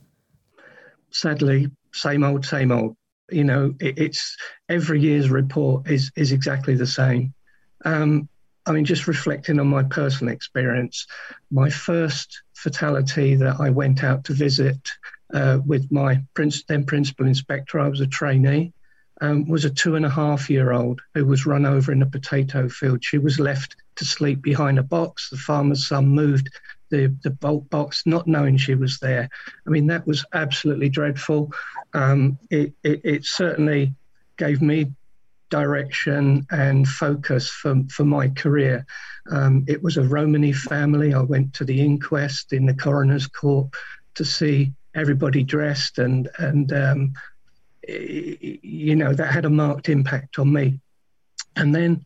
Sadly, 1.11 1.71
same 1.93 2.23
old, 2.23 2.45
same 2.45 2.71
old. 2.71 2.97
You 3.31 3.45
know, 3.45 3.75
it, 3.81 3.99
it's 3.99 4.37
every 4.69 5.01
year's 5.01 5.31
report 5.31 5.89
is 5.89 6.11
is 6.17 6.33
exactly 6.33 6.75
the 6.75 6.87
same. 6.87 7.33
Um, 7.85 8.29
I 8.67 8.73
mean, 8.73 8.85
just 8.85 9.07
reflecting 9.07 9.59
on 9.61 9.69
my 9.69 9.85
personal 9.85 10.35
experience, 10.35 11.07
my 11.51 11.71
first 11.71 12.43
fatality 12.55 13.37
that 13.37 13.61
I 13.61 13.71
went 13.71 14.03
out 14.03 14.25
to 14.25 14.33
visit 14.33 14.79
uh, 15.33 15.59
with 15.65 15.91
my 15.91 16.21
prince, 16.35 16.65
then 16.65 16.85
principal 16.85 17.27
inspector, 17.27 17.79
I 17.79 17.89
was 17.89 18.01
a 18.01 18.07
trainee 18.07 18.73
um, 19.21 19.47
was 19.49 19.65
a 19.65 19.71
two 19.71 19.95
and 19.97 20.05
a 20.05 20.11
half 20.11 20.51
year 20.51 20.73
old 20.73 21.01
who 21.15 21.25
was 21.25 21.47
run 21.47 21.65
over 21.65 21.93
in 21.93 22.03
a 22.03 22.07
potato 22.07 22.69
field. 22.69 23.05
She 23.05 23.19
was 23.19 23.41
left 23.41 23.77
to 23.97 24.05
sleep 24.05 24.43
behind 24.43 24.79
a 24.79 24.83
box. 24.83 25.31
The 25.31 25.37
farmer's 25.37 25.87
son 25.87 26.09
moved 26.09 26.51
the, 26.91 27.17
the 27.23 27.31
bolt 27.31 27.69
box, 27.71 28.03
not 28.07 28.27
knowing 28.27 28.57
she 28.57 28.75
was 28.75 28.99
there. 28.99 29.29
I 29.67 29.71
mean, 29.71 29.87
that 29.89 30.07
was 30.07 30.25
absolutely 30.35 30.89
dreadful. 30.89 31.53
Um, 31.95 32.39
it, 32.51 32.75
it, 32.85 33.01
it, 33.05 33.25
certainly 33.25 33.95
gave 34.37 34.63
me 34.63 34.93
direction 35.51 36.47
and 36.51 36.87
focus 36.87 37.49
for, 37.49 37.83
for 37.91 38.05
my 38.05 38.29
career. 38.29 38.87
Um, 39.31 39.65
it 39.67 39.83
was 39.83 39.97
a 39.97 40.03
Romany 40.03 40.53
family. 40.53 41.15
I 41.15 41.21
went 41.21 41.55
to 41.55 41.65
the 41.65 41.81
inquest 41.81 42.53
in 42.53 42.67
the 42.67 42.75
coroner's 42.75 43.27
court 43.27 43.69
to 44.15 44.25
see 44.25 44.73
everybody 44.95 45.43
dressed 45.43 45.99
and, 45.99 46.29
and 46.39 46.73
um, 46.73 47.13
you 47.89 48.97
know, 48.97 49.13
that 49.13 49.33
had 49.33 49.45
a 49.45 49.51
marked 49.51 49.89
impact 49.89 50.39
on 50.39 50.53
me. 50.53 50.81
And 51.55 51.75
then 51.75 52.05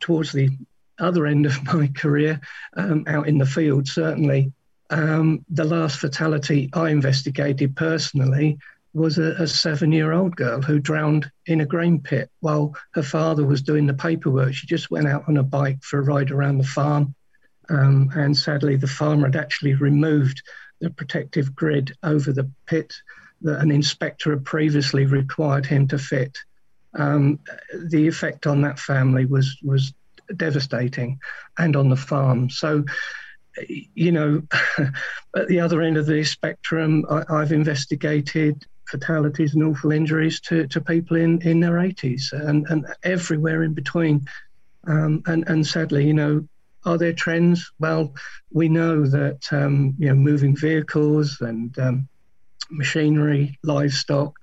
towards 0.00 0.32
the 0.32 0.50
other 0.98 1.26
end 1.26 1.46
of 1.46 1.62
my 1.74 1.88
career, 1.88 2.40
um, 2.76 3.04
out 3.06 3.28
in 3.28 3.38
the 3.38 3.46
field, 3.46 3.88
certainly, 3.88 4.52
um, 4.90 5.44
the 5.50 5.64
last 5.64 5.98
fatality 5.98 6.70
I 6.72 6.90
investigated 6.90 7.76
personally 7.76 8.58
was 8.94 9.18
a, 9.18 9.32
a 9.32 9.46
seven 9.46 9.92
year 9.92 10.12
old 10.12 10.34
girl 10.34 10.62
who 10.62 10.78
drowned 10.78 11.30
in 11.46 11.60
a 11.60 11.66
grain 11.66 12.00
pit 12.00 12.30
while 12.40 12.74
her 12.92 13.02
father 13.02 13.44
was 13.44 13.62
doing 13.62 13.86
the 13.86 13.94
paperwork. 13.94 14.54
She 14.54 14.66
just 14.66 14.90
went 14.90 15.06
out 15.06 15.24
on 15.28 15.36
a 15.36 15.42
bike 15.42 15.82
for 15.82 15.98
a 15.98 16.02
ride 16.02 16.30
around 16.30 16.58
the 16.58 16.64
farm. 16.64 17.14
Um, 17.68 18.10
and 18.14 18.34
sadly, 18.36 18.76
the 18.76 18.86
farmer 18.86 19.26
had 19.26 19.36
actually 19.36 19.74
removed 19.74 20.42
the 20.80 20.88
protective 20.90 21.54
grid 21.54 21.94
over 22.02 22.32
the 22.32 22.50
pit 22.66 22.94
that 23.42 23.60
an 23.60 23.70
inspector 23.70 24.30
had 24.30 24.44
previously 24.44 25.06
required 25.06 25.66
him 25.66 25.86
to 25.88 25.98
fit. 25.98 26.36
Um, 26.94 27.38
the 27.86 28.08
effect 28.08 28.46
on 28.46 28.62
that 28.62 28.78
family 28.78 29.26
was 29.26 29.56
was 29.62 29.92
devastating, 30.36 31.18
and 31.58 31.76
on 31.76 31.88
the 31.88 31.96
farm. 31.96 32.50
So, 32.50 32.84
you 33.68 34.12
know, 34.12 34.42
at 35.36 35.48
the 35.48 35.60
other 35.60 35.82
end 35.82 35.96
of 35.96 36.06
the 36.06 36.24
spectrum, 36.24 37.04
I, 37.10 37.40
have 37.40 37.52
investigated 37.52 38.64
fatalities 38.88 39.54
and 39.54 39.64
awful 39.64 39.92
injuries 39.92 40.40
to, 40.40 40.66
to 40.68 40.80
people 40.80 41.16
in, 41.16 41.42
in 41.42 41.60
their 41.60 41.74
80s 41.74 42.32
and, 42.32 42.66
and 42.68 42.86
everywhere 43.02 43.62
in 43.62 43.74
between. 43.74 44.26
Um, 44.86 45.22
and, 45.26 45.46
and 45.48 45.66
sadly, 45.66 46.06
you 46.06 46.14
know, 46.14 46.48
are 46.84 46.96
there 46.96 47.12
trends? 47.12 47.70
Well, 47.78 48.14
we 48.50 48.68
know 48.68 49.04
that 49.06 49.52
um, 49.52 49.94
you 49.98 50.08
know 50.08 50.14
moving 50.14 50.56
vehicles 50.56 51.40
and 51.40 51.76
um, 51.78 52.08
machinery, 52.70 53.58
livestock, 53.62 54.34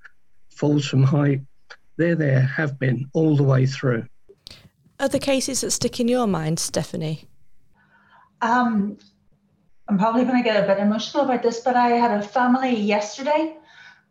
falls 0.50 0.86
from 0.86 1.02
height, 1.02 1.40
they're 1.96 2.14
there, 2.14 2.40
have 2.40 2.78
been 2.78 3.08
all 3.12 3.36
the 3.36 3.42
way 3.42 3.66
through. 3.66 4.06
Other 4.98 5.18
cases 5.18 5.60
that 5.60 5.70
stick 5.70 6.00
in 6.00 6.08
your 6.08 6.26
mind, 6.26 6.58
Stephanie? 6.58 7.24
Um, 8.40 8.98
I'm 9.88 9.98
probably 9.98 10.24
going 10.24 10.42
to 10.42 10.48
get 10.48 10.62
a 10.62 10.66
bit 10.66 10.78
emotional 10.78 11.24
about 11.24 11.42
this, 11.42 11.60
but 11.60 11.76
I 11.76 11.90
had 11.90 12.18
a 12.18 12.26
family 12.26 12.74
yesterday 12.74 13.56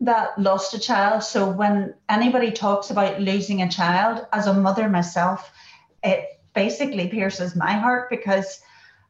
that 0.01 0.37
lost 0.39 0.73
a 0.73 0.79
child. 0.79 1.23
So 1.23 1.49
when 1.49 1.93
anybody 2.09 2.51
talks 2.51 2.89
about 2.89 3.21
losing 3.21 3.61
a 3.61 3.69
child, 3.69 4.25
as 4.31 4.47
a 4.47 4.53
mother 4.53 4.89
myself, 4.89 5.51
it 6.03 6.39
basically 6.53 7.07
pierces 7.07 7.55
my 7.55 7.73
heart 7.73 8.09
because 8.09 8.61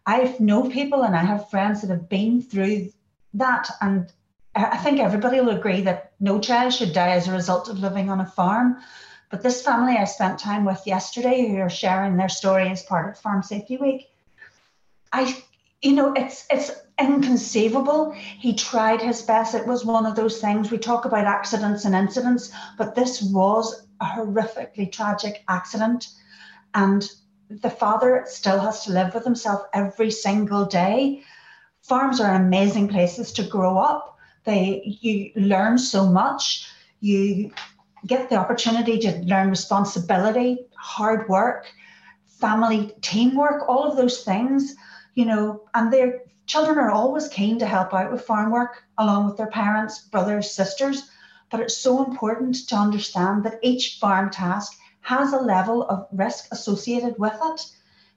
I've 0.05 0.39
known 0.39 0.71
people 0.71 1.03
and 1.03 1.15
I 1.15 1.23
have 1.23 1.49
friends 1.49 1.81
that 1.81 1.89
have 1.89 2.09
been 2.09 2.41
through 2.41 2.91
that. 3.33 3.69
And 3.81 4.11
I 4.55 4.77
think 4.77 4.99
everybody 4.99 5.41
will 5.41 5.57
agree 5.57 5.81
that 5.81 6.13
no 6.19 6.39
child 6.39 6.73
should 6.73 6.93
die 6.93 7.11
as 7.11 7.27
a 7.27 7.33
result 7.33 7.67
of 7.67 7.79
living 7.79 8.09
on 8.09 8.21
a 8.21 8.25
farm. 8.25 8.77
But 9.29 9.41
this 9.41 9.61
family 9.61 9.97
I 9.97 10.05
spent 10.05 10.39
time 10.39 10.63
with 10.63 10.85
yesterday, 10.85 11.47
who 11.47 11.57
are 11.57 11.69
sharing 11.69 12.15
their 12.15 12.29
story 12.29 12.69
as 12.69 12.83
part 12.83 13.09
of 13.09 13.19
Farm 13.19 13.43
Safety 13.43 13.75
Week, 13.75 14.07
I, 15.11 15.35
you 15.81 15.91
know, 15.93 16.13
it's 16.13 16.45
it's 16.49 16.71
inconceivable. 16.97 18.11
He 18.13 18.53
tried 18.53 19.01
his 19.01 19.21
best. 19.21 19.55
It 19.55 19.67
was 19.67 19.83
one 19.83 20.05
of 20.05 20.15
those 20.15 20.39
things 20.39 20.71
we 20.71 20.77
talk 20.77 21.03
about 21.03 21.25
accidents 21.25 21.83
and 21.83 21.93
incidents, 21.93 22.51
but 22.77 22.95
this 22.95 23.21
was 23.21 23.87
a 23.99 24.05
horrifically 24.05 24.91
tragic 24.91 25.43
accident, 25.49 26.07
and 26.73 27.09
the 27.49 27.69
father 27.69 28.23
still 28.27 28.59
has 28.59 28.85
to 28.85 28.91
live 28.91 29.13
with 29.13 29.23
himself 29.23 29.63
every 29.73 30.11
single 30.11 30.65
day. 30.65 31.23
Farms 31.81 32.19
are 32.19 32.35
amazing 32.35 32.87
places 32.87 33.31
to 33.33 33.43
grow 33.43 33.77
up. 33.77 34.14
They 34.45 34.97
you 35.01 35.31
learn 35.35 35.77
so 35.77 36.07
much. 36.07 36.69
You 37.01 37.51
get 38.05 38.29
the 38.29 38.37
opportunity 38.37 38.99
to 38.99 39.17
learn 39.23 39.49
responsibility, 39.49 40.59
hard 40.75 41.27
work, 41.27 41.67
family 42.39 42.93
teamwork, 43.01 43.67
all 43.67 43.89
of 43.89 43.97
those 43.97 44.23
things, 44.23 44.75
you 45.15 45.25
know, 45.25 45.63
and 45.73 45.91
their 45.91 46.21
children 46.45 46.77
are 46.77 46.91
always 46.91 47.27
keen 47.27 47.57
to 47.59 47.65
help 47.65 47.93
out 47.93 48.11
with 48.11 48.21
farm 48.21 48.51
work 48.51 48.83
along 48.97 49.25
with 49.25 49.37
their 49.37 49.49
parents, 49.49 50.01
brothers, 50.01 50.51
sisters. 50.51 51.09
But 51.49 51.59
it's 51.59 51.77
so 51.77 52.03
important 52.05 52.67
to 52.69 52.75
understand 52.75 53.43
that 53.43 53.59
each 53.63 53.97
farm 53.99 54.29
task 54.29 54.73
has 55.01 55.33
a 55.33 55.37
level 55.37 55.83
of 55.83 56.07
risk 56.11 56.47
associated 56.51 57.15
with 57.17 57.37
it, 57.43 57.65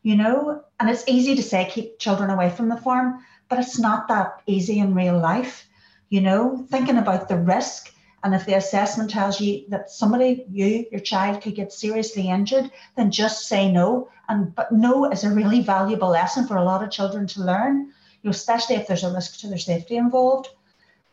you 0.02 0.16
know, 0.16 0.62
and 0.80 0.88
it's 0.88 1.04
easy 1.06 1.34
to 1.36 1.42
say 1.42 1.70
keep 1.70 1.98
children 1.98 2.30
away 2.30 2.50
from 2.50 2.68
the 2.68 2.76
farm, 2.76 3.24
but 3.48 3.58
it's 3.58 3.78
not 3.78 4.08
that 4.08 4.42
easy 4.46 4.78
in 4.78 4.94
real 4.94 5.18
life, 5.18 5.68
you 6.08 6.20
know, 6.20 6.66
thinking 6.70 6.98
about 6.98 7.28
the 7.28 7.36
risk. 7.36 7.92
And 8.24 8.34
if 8.34 8.46
the 8.46 8.56
assessment 8.56 9.10
tells 9.10 9.40
you 9.40 9.64
that 9.68 9.90
somebody, 9.90 10.44
you, 10.50 10.86
your 10.90 11.00
child 11.00 11.40
could 11.40 11.54
get 11.54 11.72
seriously 11.72 12.28
injured, 12.28 12.70
then 12.96 13.10
just 13.10 13.46
say 13.46 13.70
no. 13.70 14.10
And 14.28 14.54
but 14.54 14.72
no 14.72 15.10
is 15.10 15.24
a 15.24 15.30
really 15.30 15.60
valuable 15.60 16.08
lesson 16.08 16.46
for 16.46 16.56
a 16.56 16.64
lot 16.64 16.82
of 16.82 16.90
children 16.90 17.26
to 17.28 17.42
learn, 17.42 17.92
you 18.22 18.24
know, 18.24 18.30
especially 18.30 18.76
if 18.76 18.86
there's 18.86 19.04
a 19.04 19.14
risk 19.14 19.40
to 19.40 19.48
their 19.48 19.58
safety 19.58 19.96
involved. 19.96 20.48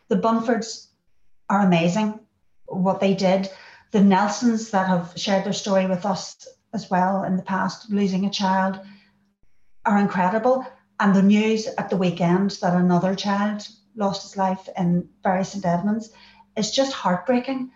The 0.08 0.16
Bunfords 0.16 0.88
are 1.48 1.64
amazing. 1.64 2.20
What 2.66 3.00
they 3.00 3.14
did, 3.14 3.48
the 3.92 4.02
Nelsons 4.02 4.70
that 4.70 4.88
have 4.88 5.12
shared 5.16 5.44
their 5.44 5.52
story 5.52 5.86
with 5.86 6.04
us 6.04 6.48
as 6.74 6.90
well 6.90 7.22
in 7.22 7.36
the 7.36 7.42
past, 7.42 7.90
losing 7.90 8.26
a 8.26 8.30
child, 8.30 8.80
are 9.84 9.98
incredible. 9.98 10.66
And 10.98 11.14
the 11.14 11.22
news 11.22 11.68
at 11.78 11.88
the 11.90 11.96
weekend 11.96 12.50
that 12.62 12.74
another 12.74 13.14
child 13.14 13.68
lost 13.96 14.22
his 14.22 14.36
life 14.36 14.68
in 14.76 15.08
Bury 15.22 15.44
St 15.44 15.64
Edmunds 15.64 16.10
is 16.56 16.70
just 16.70 16.92
heartbreaking. 16.92 17.70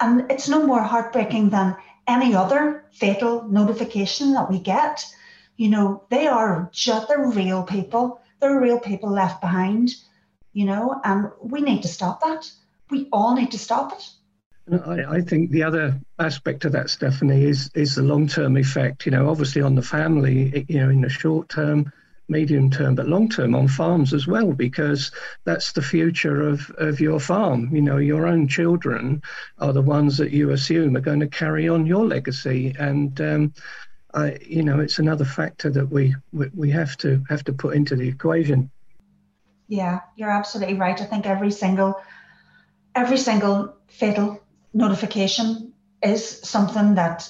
And 0.00 0.30
it's 0.30 0.48
no 0.48 0.66
more 0.66 0.82
heartbreaking 0.82 1.50
than 1.50 1.76
any 2.06 2.34
other 2.34 2.84
fatal 2.92 3.44
notification 3.48 4.32
that 4.34 4.50
we 4.50 4.58
get. 4.58 5.04
You 5.56 5.68
know, 5.70 6.04
they 6.10 6.26
are 6.26 6.70
just, 6.72 7.08
they're 7.08 7.28
real 7.28 7.62
people. 7.62 8.20
They're 8.40 8.60
real 8.60 8.80
people 8.80 9.10
left 9.12 9.40
behind, 9.40 9.90
you 10.52 10.64
know, 10.64 11.00
and 11.04 11.30
we 11.40 11.60
need 11.60 11.82
to 11.82 11.88
stop 11.88 12.20
that. 12.22 12.50
We 12.90 13.08
all 13.12 13.36
need 13.36 13.52
to 13.52 13.58
stop 13.58 13.92
it. 13.92 14.08
I, 14.86 15.16
I, 15.16 15.20
think 15.20 15.50
the 15.50 15.62
other 15.64 16.00
aspect 16.18 16.64
of 16.64 16.72
that, 16.72 16.88
Stephanie, 16.90 17.44
is 17.44 17.70
is 17.74 17.96
the 17.96 18.02
long 18.02 18.28
term 18.28 18.56
effect. 18.56 19.06
You 19.06 19.12
know, 19.12 19.28
obviously 19.28 19.60
on 19.60 19.74
the 19.74 19.82
family, 19.82 20.64
you 20.68 20.80
know, 20.80 20.88
in 20.88 21.00
the 21.00 21.08
short 21.08 21.48
term, 21.48 21.92
medium 22.32 22.70
term, 22.70 22.96
but 22.96 23.06
long 23.06 23.28
term 23.28 23.54
on 23.54 23.68
farms 23.68 24.12
as 24.12 24.26
well, 24.26 24.52
because 24.52 25.12
that's 25.44 25.72
the 25.72 25.82
future 25.82 26.48
of 26.48 26.68
of 26.78 27.00
your 27.00 27.20
farm. 27.20 27.74
You 27.74 27.82
know, 27.82 27.98
your 27.98 28.26
own 28.26 28.48
children 28.48 29.22
are 29.58 29.72
the 29.72 29.82
ones 29.82 30.16
that 30.16 30.32
you 30.32 30.50
assume 30.50 30.96
are 30.96 31.00
going 31.00 31.20
to 31.20 31.28
carry 31.28 31.68
on 31.68 31.86
your 31.86 32.04
legacy, 32.04 32.74
and 32.78 33.20
um, 33.20 33.52
I, 34.14 34.38
you 34.46 34.62
know, 34.62 34.80
it's 34.80 34.98
another 34.98 35.24
factor 35.24 35.70
that 35.70 35.86
we, 35.86 36.14
we 36.32 36.48
we 36.54 36.70
have 36.70 36.96
to 36.98 37.22
have 37.28 37.44
to 37.44 37.52
put 37.52 37.76
into 37.76 37.94
the 37.94 38.08
equation. 38.08 38.70
Yeah, 39.68 40.00
you're 40.16 40.30
absolutely 40.30 40.74
right. 40.74 41.00
I 41.00 41.04
think 41.04 41.26
every 41.26 41.50
single 41.50 42.00
every 42.94 43.18
single 43.18 43.76
fatal 43.88 44.42
notification 44.74 45.72
is 46.02 46.40
something 46.40 46.94
that 46.96 47.28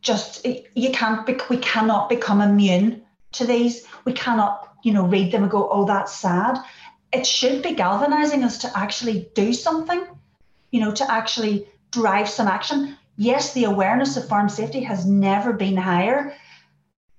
just 0.00 0.46
you 0.74 0.90
can't 0.90 1.26
we 1.48 1.56
cannot 1.58 2.08
become 2.08 2.40
immune 2.40 3.01
to 3.32 3.46
these. 3.46 3.86
We 4.04 4.12
cannot 4.12 4.68
you 4.82 4.92
know 4.92 5.06
read 5.06 5.32
them 5.32 5.42
and 5.42 5.50
go 5.50 5.68
oh 5.70 5.84
that's 5.84 6.14
sad. 6.14 6.58
It 7.12 7.26
should 7.26 7.62
be 7.62 7.74
galvanizing 7.74 8.42
us 8.44 8.58
to 8.58 8.78
actually 8.78 9.28
do 9.34 9.52
something 9.52 10.06
you 10.70 10.80
know 10.80 10.92
to 10.92 11.10
actually 11.10 11.68
drive 11.90 12.28
some 12.28 12.48
action. 12.48 12.96
Yes 13.16 13.52
the 13.54 13.64
awareness 13.64 14.16
of 14.16 14.28
farm 14.28 14.48
safety 14.48 14.82
has 14.82 15.06
never 15.06 15.52
been 15.52 15.76
higher. 15.76 16.34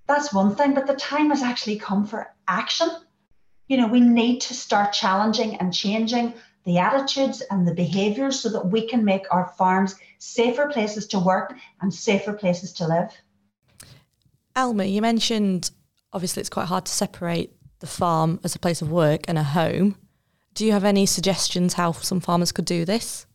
That's 0.07 0.33
one 0.33 0.55
thing 0.55 0.73
but 0.73 0.87
the 0.87 0.95
time 0.95 1.29
has 1.29 1.41
actually 1.41 1.77
come 1.77 2.05
for 2.05 2.33
action. 2.47 2.89
You 3.67 3.77
know 3.77 3.87
we 3.87 3.99
need 3.99 4.41
to 4.41 4.53
start 4.53 4.93
challenging 4.93 5.55
and 5.55 5.73
changing 5.73 6.33
the 6.65 6.77
attitudes 6.77 7.41
and 7.49 7.67
the 7.67 7.73
behaviours 7.73 8.39
so 8.39 8.49
that 8.49 8.67
we 8.67 8.87
can 8.87 9.03
make 9.03 9.25
our 9.31 9.53
farms 9.57 9.95
safer 10.19 10.69
places 10.69 11.07
to 11.07 11.19
work 11.19 11.53
and 11.81 11.93
safer 11.93 12.33
places 12.33 12.71
to 12.73 12.87
live. 12.87 13.11
Alma, 14.55 14.85
you 14.85 15.01
mentioned 15.01 15.71
obviously 16.13 16.41
it's 16.41 16.49
quite 16.49 16.67
hard 16.67 16.85
to 16.85 16.91
separate 16.91 17.53
the 17.79 17.87
farm 17.87 18.39
as 18.43 18.55
a 18.55 18.59
place 18.59 18.81
of 18.81 18.91
work 18.91 19.21
and 19.27 19.37
a 19.37 19.43
home. 19.43 19.97
Do 20.53 20.65
you 20.65 20.71
have 20.71 20.85
any 20.85 21.05
suggestions 21.05 21.73
how 21.73 21.91
some 21.91 22.19
farmers 22.19 22.51
could 22.51 22.65
do 22.65 22.85
this? 22.85 23.25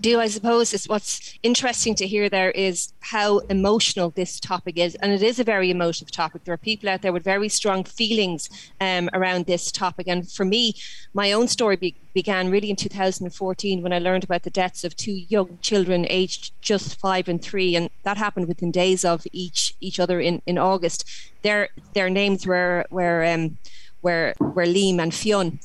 Do 0.00 0.20
I 0.20 0.26
suppose 0.26 0.74
is 0.74 0.88
what's 0.88 1.38
interesting 1.42 1.94
to 1.96 2.06
hear 2.06 2.28
there 2.28 2.50
is 2.50 2.92
how 3.00 3.38
emotional 3.38 4.10
this 4.10 4.40
topic 4.40 4.76
is, 4.76 4.94
and 4.96 5.12
it 5.12 5.22
is 5.22 5.38
a 5.38 5.44
very 5.44 5.70
emotive 5.70 6.10
topic. 6.10 6.44
There 6.44 6.54
are 6.54 6.58
people 6.58 6.88
out 6.88 7.02
there 7.02 7.12
with 7.12 7.22
very 7.22 7.48
strong 7.48 7.84
feelings 7.84 8.50
um, 8.80 9.08
around 9.12 9.46
this 9.46 9.70
topic, 9.70 10.08
and 10.08 10.30
for 10.30 10.44
me, 10.44 10.74
my 11.14 11.32
own 11.32 11.46
story 11.46 11.76
be- 11.76 11.94
began 12.14 12.50
really 12.50 12.70
in 12.70 12.76
2014 12.76 13.82
when 13.82 13.92
I 13.92 14.00
learned 14.00 14.24
about 14.24 14.42
the 14.42 14.50
deaths 14.50 14.82
of 14.82 14.96
two 14.96 15.12
young 15.28 15.58
children 15.62 16.06
aged 16.10 16.52
just 16.60 16.98
five 16.98 17.28
and 17.28 17.40
three, 17.40 17.76
and 17.76 17.90
that 18.02 18.16
happened 18.16 18.48
within 18.48 18.72
days 18.72 19.04
of 19.04 19.24
each 19.32 19.74
each 19.80 20.00
other 20.00 20.20
in, 20.20 20.42
in 20.46 20.58
August. 20.58 21.04
Their 21.42 21.68
their 21.94 22.10
names 22.10 22.46
were 22.46 22.86
were 22.90 23.24
um, 23.24 23.58
were 24.02 24.34
were 24.40 24.66
Liam 24.66 25.00
and 25.00 25.14
Fionn. 25.14 25.60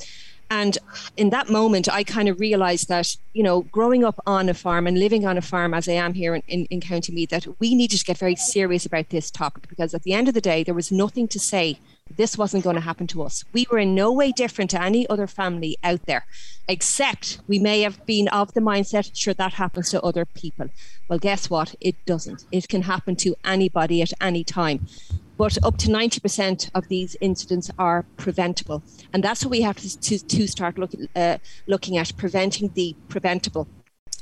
And 0.50 0.78
in 1.18 1.32
that 1.32 1.50
moment, 1.50 1.90
I 1.92 2.04
kind 2.04 2.30
of 2.30 2.40
realized 2.40 2.88
that, 2.90 3.18
you 3.34 3.44
know, 3.44 3.62
growing 3.64 4.04
up 4.04 4.20
on 4.28 4.48
a 4.48 4.54
farm 4.54 4.86
and 4.86 5.00
living 5.00 5.26
on 5.26 5.38
a 5.38 5.42
farm 5.42 5.74
as 5.74 5.88
I 5.90 5.94
am 5.94 6.14
here 6.14 6.36
in, 6.36 6.44
in, 6.48 6.66
in, 6.66 6.82
County 6.82 7.14
Meath, 7.14 7.30
that 7.30 7.48
we 7.60 7.74
needed 7.74 8.00
to 8.00 8.06
get 8.06 8.18
very 8.18 8.36
serious 8.36 8.86
about 8.86 9.10
this 9.10 9.32
topic 9.32 9.68
because 9.68 9.94
at 9.94 10.04
the 10.04 10.14
end 10.14 10.28
of 10.28 10.34
the 10.34 10.42
day, 10.42 10.64
there 10.64 10.76
was 10.76 10.92
nothing 10.92 11.28
to 11.30 11.40
say 11.40 11.80
this 12.16 12.38
wasn't 12.38 12.64
going 12.64 12.76
to 12.76 12.82
happen 12.82 13.08
to 13.08 13.24
us. 13.24 13.44
We 13.52 13.66
were 13.72 13.80
in 13.80 13.96
no 13.96 14.12
way 14.12 14.32
different 14.32 14.70
to 14.72 14.82
any 14.82 15.10
other 15.10 15.26
family 15.26 15.78
out 15.84 16.06
there, 16.06 16.26
except 16.68 17.40
we 17.48 17.58
may 17.58 17.82
have 17.82 18.06
been 18.06 18.28
of 18.28 18.54
the 18.54 18.62
mindset, 18.62 19.12
sure, 19.16 19.34
that 19.34 19.54
happens 19.54 19.90
to 19.90 20.02
other 20.04 20.26
people. 20.26 20.70
Well, 21.10 21.18
guess 21.18 21.50
what? 21.50 21.74
It 21.82 21.96
doesn't. 22.06 22.46
It 22.52 22.68
can 22.68 22.84
happen 22.84 23.16
to 23.18 23.36
anybody 23.44 24.04
at 24.04 24.14
any 24.22 24.44
time 24.44 24.88
but 25.38 25.58
up 25.64 25.78
to 25.78 25.90
90% 25.90 26.70
of 26.74 26.88
these 26.88 27.16
incidents 27.22 27.70
are 27.78 28.06
preventable. 28.18 28.84
And 29.14 29.24
that's 29.24 29.44
what 29.44 29.52
we 29.52 29.62
have 29.62 29.78
to, 29.78 30.00
to, 30.00 30.20
to 30.20 30.48
start 30.48 30.78
look, 30.78 30.92
uh, 31.16 31.38
looking 31.68 31.98
at 31.98 32.16
preventing 32.18 32.72
the 32.74 32.96
preventable. 33.10 33.68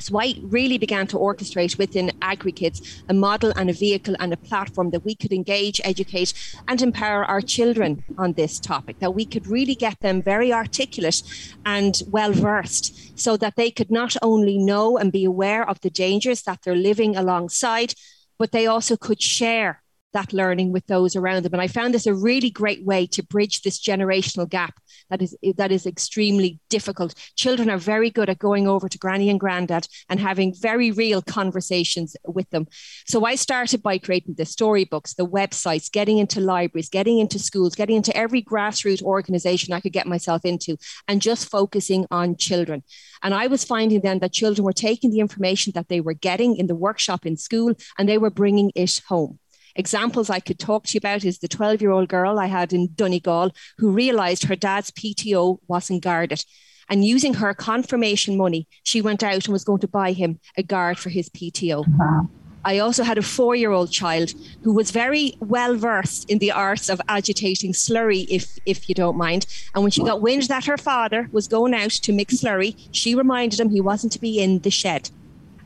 So 0.03 0.20
I 0.20 0.36
really 0.41 0.77
began 0.77 1.08
to 1.08 1.17
orchestrate 1.17 1.77
within 1.77 2.10
AgriKids 2.22 3.03
a 3.08 3.13
model 3.13 3.53
and 3.55 3.70
a 3.70 3.74
vehicle 3.74 4.17
and 4.20 4.34
a 4.34 4.38
platform 4.38 4.89
that 4.89 5.05
we 5.05 5.15
could 5.15 5.32
engage, 5.32 5.79
educate, 5.86 6.34
and 6.67 6.82
empower 6.82 7.24
our 7.24 7.39
children 7.39 8.03
on 8.17 8.34
this 8.34 8.60
topic, 8.60 9.00
that 9.00 9.15
we 9.15 9.24
could 9.24 9.48
really 9.48 9.75
get 9.75 9.98
them 10.01 10.22
very 10.22 10.51
articulate 10.51 11.24
and 11.65 12.01
well 12.08 12.34
versed 12.34 13.17
so 13.17 13.38
that 13.38 13.55
they 13.55 13.72
could 13.72 13.89
not 13.89 14.17
only 14.22 14.58
know 14.58 14.98
and 14.98 15.13
be 15.13 15.24
aware 15.24 15.67
of 15.70 15.79
the 15.79 15.89
dangers 15.89 16.41
that 16.41 16.63
they're 16.63 16.75
living 16.75 17.15
alongside, 17.15 17.93
but 18.38 18.51
they 18.51 18.67
also 18.67 18.98
could 18.98 19.22
share 19.22 19.83
that 20.13 20.34
learning 20.34 20.72
with 20.72 20.86
those 20.88 21.15
around 21.15 21.43
them. 21.43 21.53
And 21.53 21.62
I 21.62 21.67
found 21.67 21.93
this 21.93 22.08
a 22.08 22.13
really 22.13 22.50
great 22.50 22.86
way 22.86 23.05
to 23.08 23.24
bridge 23.24 23.62
this 23.62 23.79
generational 23.79 24.48
gap 24.48 24.75
that 25.10 25.22
is 25.22 25.36
that 25.58 25.72
is 25.72 25.86
extremely 25.86 26.60
difficult. 26.70 27.13
Children 27.36 27.70
are 27.70 27.77
very 27.77 28.10
good 28.10 28.29
at 28.29 28.39
going 28.39 28.67
over 28.67 28.88
to 28.88 28.98
granny 28.98 29.29
and 29.29 29.39
granddad 29.39 29.88
and 30.10 30.20
having 30.20 30.53
very 30.53 30.91
real 30.91 31.22
conversations 31.22 32.15
with 32.25 32.50
them. 32.51 32.67
So 33.05 33.25
I 33.25 33.36
started 33.36 33.84
by 33.84 33.98
creating 33.98 34.36
the 34.36 34.46
storybooks, 34.46 35.13
the 35.13 35.27
websites, 35.27 35.91
getting 35.91 36.17
into 36.17 36.39
libraries, 36.39 36.89
getting 36.89 37.20
into 37.20 37.39
schools, 37.39 37.75
getting 37.75 37.96
into 37.96 38.15
every 38.15 38.41
grassroots 38.41 39.01
organization 39.01 39.74
I 39.74 39.82
could 39.82 39.93
get 39.93 40.08
myself 40.08 40.46
into, 40.46 40.77
and 41.08 41.22
just 41.22 41.50
focusing 41.50 42.05
on 42.12 42.38
children. 42.38 42.84
And 43.22 43.34
I 43.34 43.48
was 43.48 43.63
finding 43.63 44.01
then 44.01 44.20
that 44.20 44.34
children 44.34 44.65
were 44.65 44.74
taking 44.74 45.12
the 45.12 45.20
information 45.20 45.74
that 45.75 45.89
they 45.89 46.01
were 46.01 46.13
getting 46.13 46.58
in 46.58 46.67
the 46.67 46.75
workshop 46.75 47.25
in 47.25 47.38
school 47.38 47.74
and 47.98 48.08
they 48.08 48.17
were 48.17 48.29
bringing 48.29 48.72
it 48.75 49.01
home. 49.08 49.39
Examples 49.75 50.30
I 50.30 50.39
could 50.39 50.60
talk 50.60 50.86
to 50.86 50.94
you 50.94 51.00
about 51.00 51.25
is 51.25 51.39
the 51.39 51.48
12 51.48 51.82
year 51.82 51.92
old 51.92 52.08
girl 52.08 52.38
I 52.38 52.46
had 52.46 52.74
in 52.74 52.94
Donegal 52.96 53.51
who 53.80 53.89
realized 53.92 54.44
her 54.44 54.56
dad's 54.56 54.92
PTO 54.92 55.58
wasn't 55.68 56.03
guarded. 56.03 56.46
And 56.89 57.06
using 57.06 57.36
her 57.36 57.53
confirmation 57.53 58.38
money, 58.38 58.68
she 58.84 59.01
went 59.01 59.24
out 59.24 59.46
and 59.46 59.53
was 59.53 59.63
going 59.63 59.80
to 59.80 59.88
buy 59.88 60.12
him 60.12 60.39
a 60.58 60.63
guard 60.63 61.00
for 61.00 61.10
his 61.10 61.30
PTO. 61.30 61.86
Wow. 61.88 62.30
I 62.65 62.80
also 62.80 63.03
had 63.03 63.18
a 63.18 63.24
four 63.24 63.56
year 63.56 63.72
old 63.72 63.92
child 63.92 64.34
who 64.62 64.74
was 64.74 64.92
very 64.92 65.36
well 65.39 65.75
versed 65.75 66.30
in 66.30 66.38
the 66.38 66.51
arts 66.51 66.88
of 66.88 67.01
agitating 67.10 67.74
slurry, 67.74 68.27
if, 68.30 68.58
if 68.65 68.88
you 68.88 68.96
don't 68.96 69.18
mind. 69.18 69.48
And 69.74 69.84
when 69.84 69.92
she 69.92 70.03
got 70.03 70.22
wind 70.22 70.44
that 70.44 70.65
her 70.65 70.77
father 70.77 71.30
was 71.32 71.48
going 71.48 71.74
out 71.74 71.92
to 71.92 72.13
mix 72.13 72.36
slurry, 72.36 72.75
she 72.92 73.15
reminded 73.15 73.60
him 73.60 73.70
he 73.70 73.82
wasn't 73.82 74.13
to 74.13 74.22
be 74.22 74.39
in 74.39 74.60
the 74.60 74.70
shed. 74.70 75.10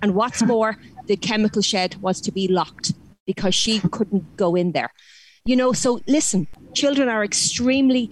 And 0.02 0.16
what's 0.16 0.42
more, 0.54 0.78
the 1.08 1.18
chemical 1.18 1.62
shed 1.62 1.96
was 2.02 2.22
to 2.22 2.32
be 2.32 2.48
locked 2.48 2.94
because 3.28 3.54
she 3.54 3.80
couldn't 3.80 4.38
go 4.38 4.56
in 4.56 4.72
there. 4.72 4.92
You 5.46 5.56
know, 5.56 5.74
so 5.74 6.02
listen, 6.08 6.48
children 6.74 7.08
are 7.08 7.24
extremely, 7.24 8.04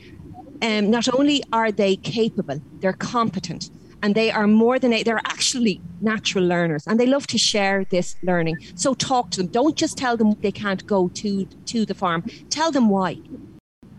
um, 0.62 0.91
not 0.91 1.12
only 1.17 1.43
are 1.51 1.72
they 1.72 1.95
capable, 1.95 2.62
they're 2.79 2.93
competent 2.93 3.72
and 4.03 4.13
they 4.13 4.29
are 4.29 4.45
more 4.45 4.77
than 4.77 4.91
they're 5.03 5.22
actually 5.25 5.81
natural 6.00 6.45
learners 6.45 6.84
and 6.86 7.00
they 7.00 7.07
love 7.07 7.25
to 7.27 7.38
share 7.38 7.86
this 7.86 8.15
learning. 8.22 8.57
So 8.75 8.93
talk 8.93 9.31
to 9.31 9.38
them. 9.41 9.48
Don't 9.48 9.75
just 9.75 9.98
tell 9.98 10.15
them 10.15 10.36
they 10.41 10.51
can't 10.51 10.86
go 10.86 11.10
to 11.10 11.45
to 11.45 11.86
the 11.86 11.95
farm. 11.95 12.22
Tell 12.50 12.72
them 12.72 12.89
why. 12.89 13.17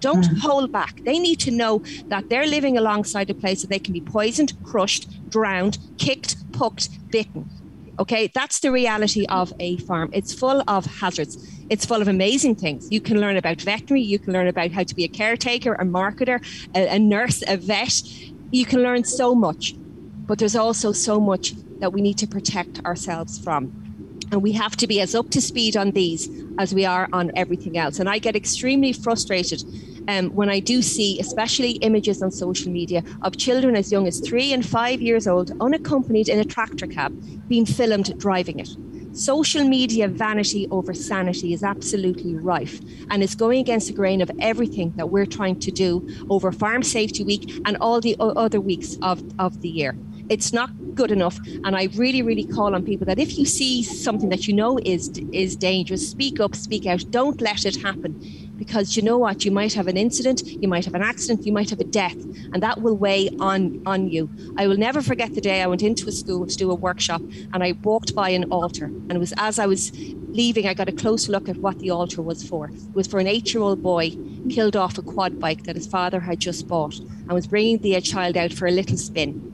Don't 0.01 0.25
mm. 0.25 0.39
hold 0.39 0.71
back. 0.71 1.01
They 1.05 1.19
need 1.19 1.41
to 1.41 1.51
know 1.51 1.83
that 2.07 2.29
they're 2.29 2.47
living 2.47 2.77
alongside 2.79 3.31
a 3.31 3.35
place 3.35 3.63
that 3.63 3.71
they 3.71 3.79
can 3.79 3.93
be 3.93 4.01
poisoned 4.01 4.53
crushed 4.63 5.09
drowned 5.29 5.79
kicked 5.99 6.37
pucked 6.53 6.89
bitten 7.11 7.49
Okay, 7.99 8.31
that's 8.35 8.61
the 8.61 8.71
reality 8.71 9.25
of 9.31 9.55
a 9.59 9.79
farm. 9.79 10.11
It's 10.13 10.35
full 10.35 10.63
of 10.69 10.85
hazards. 10.85 11.39
It's 11.71 11.87
full 11.87 12.03
of 12.03 12.09
amazing 12.09 12.57
things. 12.57 12.89
You 12.91 13.01
can 13.01 13.21
learn 13.21 13.39
about 13.39 13.61
veterinary, 13.61 14.03
you 14.03 14.19
can 14.19 14.35
learn 14.35 14.49
about 14.49 14.71
how 14.71 14.83
to 14.83 14.95
be 14.95 15.05
a 15.05 15.09
caretaker, 15.09 15.75
a 15.75 15.85
marketer, 15.85 16.45
a, 16.75 16.97
a 16.97 16.99
nurse, 16.99 17.43
a 17.47 17.57
vet. 17.57 18.03
You 18.51 18.67
can 18.67 18.83
learn 18.83 19.05
so 19.05 19.35
much, 19.35 19.75
but 20.27 20.39
there's 20.39 20.57
also 20.57 20.93
so 20.93 21.19
much 21.19 21.55
that 21.81 21.93
we 21.93 22.03
need 22.03 22.19
to 22.19 22.27
protect 22.27 22.85
ourselves 22.85 23.39
from. 23.39 23.73
And 24.31 24.43
we 24.43 24.53
have 24.53 24.77
to 24.77 24.87
be 24.87 25.01
as 25.01 25.15
up 25.15 25.31
to 25.31 25.41
speed 25.41 25.77
on 25.77 25.93
these 25.93 26.29
as 26.59 26.75
we 26.75 26.85
are 26.85 27.09
on 27.13 27.31
everything 27.35 27.79
else. 27.79 27.99
And 27.99 28.09
I 28.09 28.19
get 28.19 28.37
extremely 28.37 28.93
frustrated 28.93 29.63
um, 30.09 30.31
when 30.31 30.49
I 30.49 30.61
do 30.61 30.83
see, 30.83 31.19
especially 31.21 31.73
images 31.73 32.23
on 32.23 32.31
social 32.31 32.71
media, 32.71 33.03
of 33.23 33.37
children 33.37 33.77
as 33.77 33.91
young 33.91 34.07
as 34.07 34.21
three 34.21 34.53
and 34.53 34.65
five 34.65 35.01
years 35.01 35.27
old, 35.27 35.53
unaccompanied 35.61 36.29
in 36.29 36.39
a 36.39 36.45
tractor 36.45 36.87
cab, 36.87 37.13
being 37.49 37.67
filmed 37.67 38.19
driving 38.19 38.59
it. 38.61 38.69
Social 39.17 39.65
media 39.65 40.09
vanity 40.09 40.69
over 40.71 40.93
sanity 40.93 41.55
is 41.55 41.63
absolutely 41.63 42.37
rife 42.37 42.81
and 43.09 43.23
it's 43.23 43.35
going 43.35 43.61
against 43.61 43.87
the 43.87 43.95
grain 43.95 44.21
of 44.21 44.31
everything 44.41 44.93
that 44.97 45.09
we're 45.09 45.25
trying 45.25 45.59
to 45.61 45.71
do 45.71 46.07
over 46.29 46.53
Farm 46.53 46.83
Safety 46.83 47.25
Week 47.25 47.51
and 47.65 47.79
all 47.79 47.99
the 48.03 48.15
other 48.21 48.61
weeks 48.61 48.99
of, 49.01 49.23
of 49.39 49.63
the 49.63 49.71
year. 49.71 49.97
It's 50.29 50.53
not 50.53 50.71
good 50.95 51.11
enough. 51.11 51.39
And 51.65 51.77
I 51.77 51.89
really, 51.95 52.21
really 52.21 52.45
call 52.45 52.75
on 52.75 52.83
people 52.85 53.07
that 53.07 53.19
if 53.19 53.39
you 53.39 53.47
see 53.47 53.83
something 53.83 54.29
that 54.31 54.47
you 54.49 54.53
know 54.53 54.79
is 54.85 55.09
is 55.33 55.57
dangerous, 55.57 56.11
speak 56.11 56.41
up, 56.41 56.55
speak 56.55 56.85
out. 56.85 57.05
Don't 57.11 57.41
let 57.41 57.65
it 57.65 57.77
happen 57.77 58.21
because 58.57 58.97
you 58.97 59.03
know 59.03 59.19
what? 59.19 59.45
You 59.45 59.51
might 59.51 59.75
have 59.75 59.87
an 59.87 59.97
incident 59.97 60.47
you 60.47 60.69
might 60.69 60.85
have 60.85 60.95
an 60.95 61.03
accident 61.03 61.47
you 61.47 61.53
might 61.53 61.71
have 61.71 61.81
a 61.81 61.85
death 61.85 62.17
and 62.53 62.63
that 62.63 62.81
will 62.83 62.97
weigh 62.97 63.29
on 63.41 63.83
on 63.87 64.09
you. 64.09 64.31
I 64.57 64.67
will 64.67 64.77
never 64.77 65.03
forget 65.03 65.35
the 65.35 65.41
day 65.41 65.63
i 65.63 65.67
went 65.67 65.83
into 65.83 66.09
a 66.09 66.13
school 66.13 66.47
to 66.47 66.57
do 66.57 66.71
a 66.71 66.75
workshop 66.75 67.23
and 67.53 67.63
i 67.63 67.73
walked 67.83 68.15
by 68.15 68.31
an 68.31 68.45
altar 68.51 68.87
and 68.87 69.13
it 69.13 69.19
was 69.19 69.35
as 69.37 69.59
i 69.59 69.67
was 69.67 69.93
leaving 70.29 70.67
i 70.67 70.75
got 70.75 70.89
a 70.89 70.93
close 70.93 71.29
look 71.29 71.49
at 71.49 71.57
what 71.59 71.79
the 71.79 71.91
altar 71.91 72.23
was 72.23 72.47
for. 72.47 72.71
It 72.71 72.95
was 72.95 73.07
for 73.07 73.21
an 73.21 73.27
eight 73.27 73.53
year 73.53 73.63
old 73.63 73.83
boy 73.83 74.17
killed 74.51 74.77
off 74.77 74.99
a 74.99 75.03
quad 75.03 75.39
bike 75.41 75.65
that 75.65 75.77
his 75.77 75.87
father 75.87 76.21
had 76.21 76.39
just 76.39 76.67
bought 76.69 76.99
and 76.99 77.33
was 77.33 77.47
bringing 77.47 77.79
the 77.79 78.01
child 78.01 78.37
out 78.37 78.53
for 78.53 78.67
a 78.67 78.71
little 78.71 78.97
spin. 78.97 79.53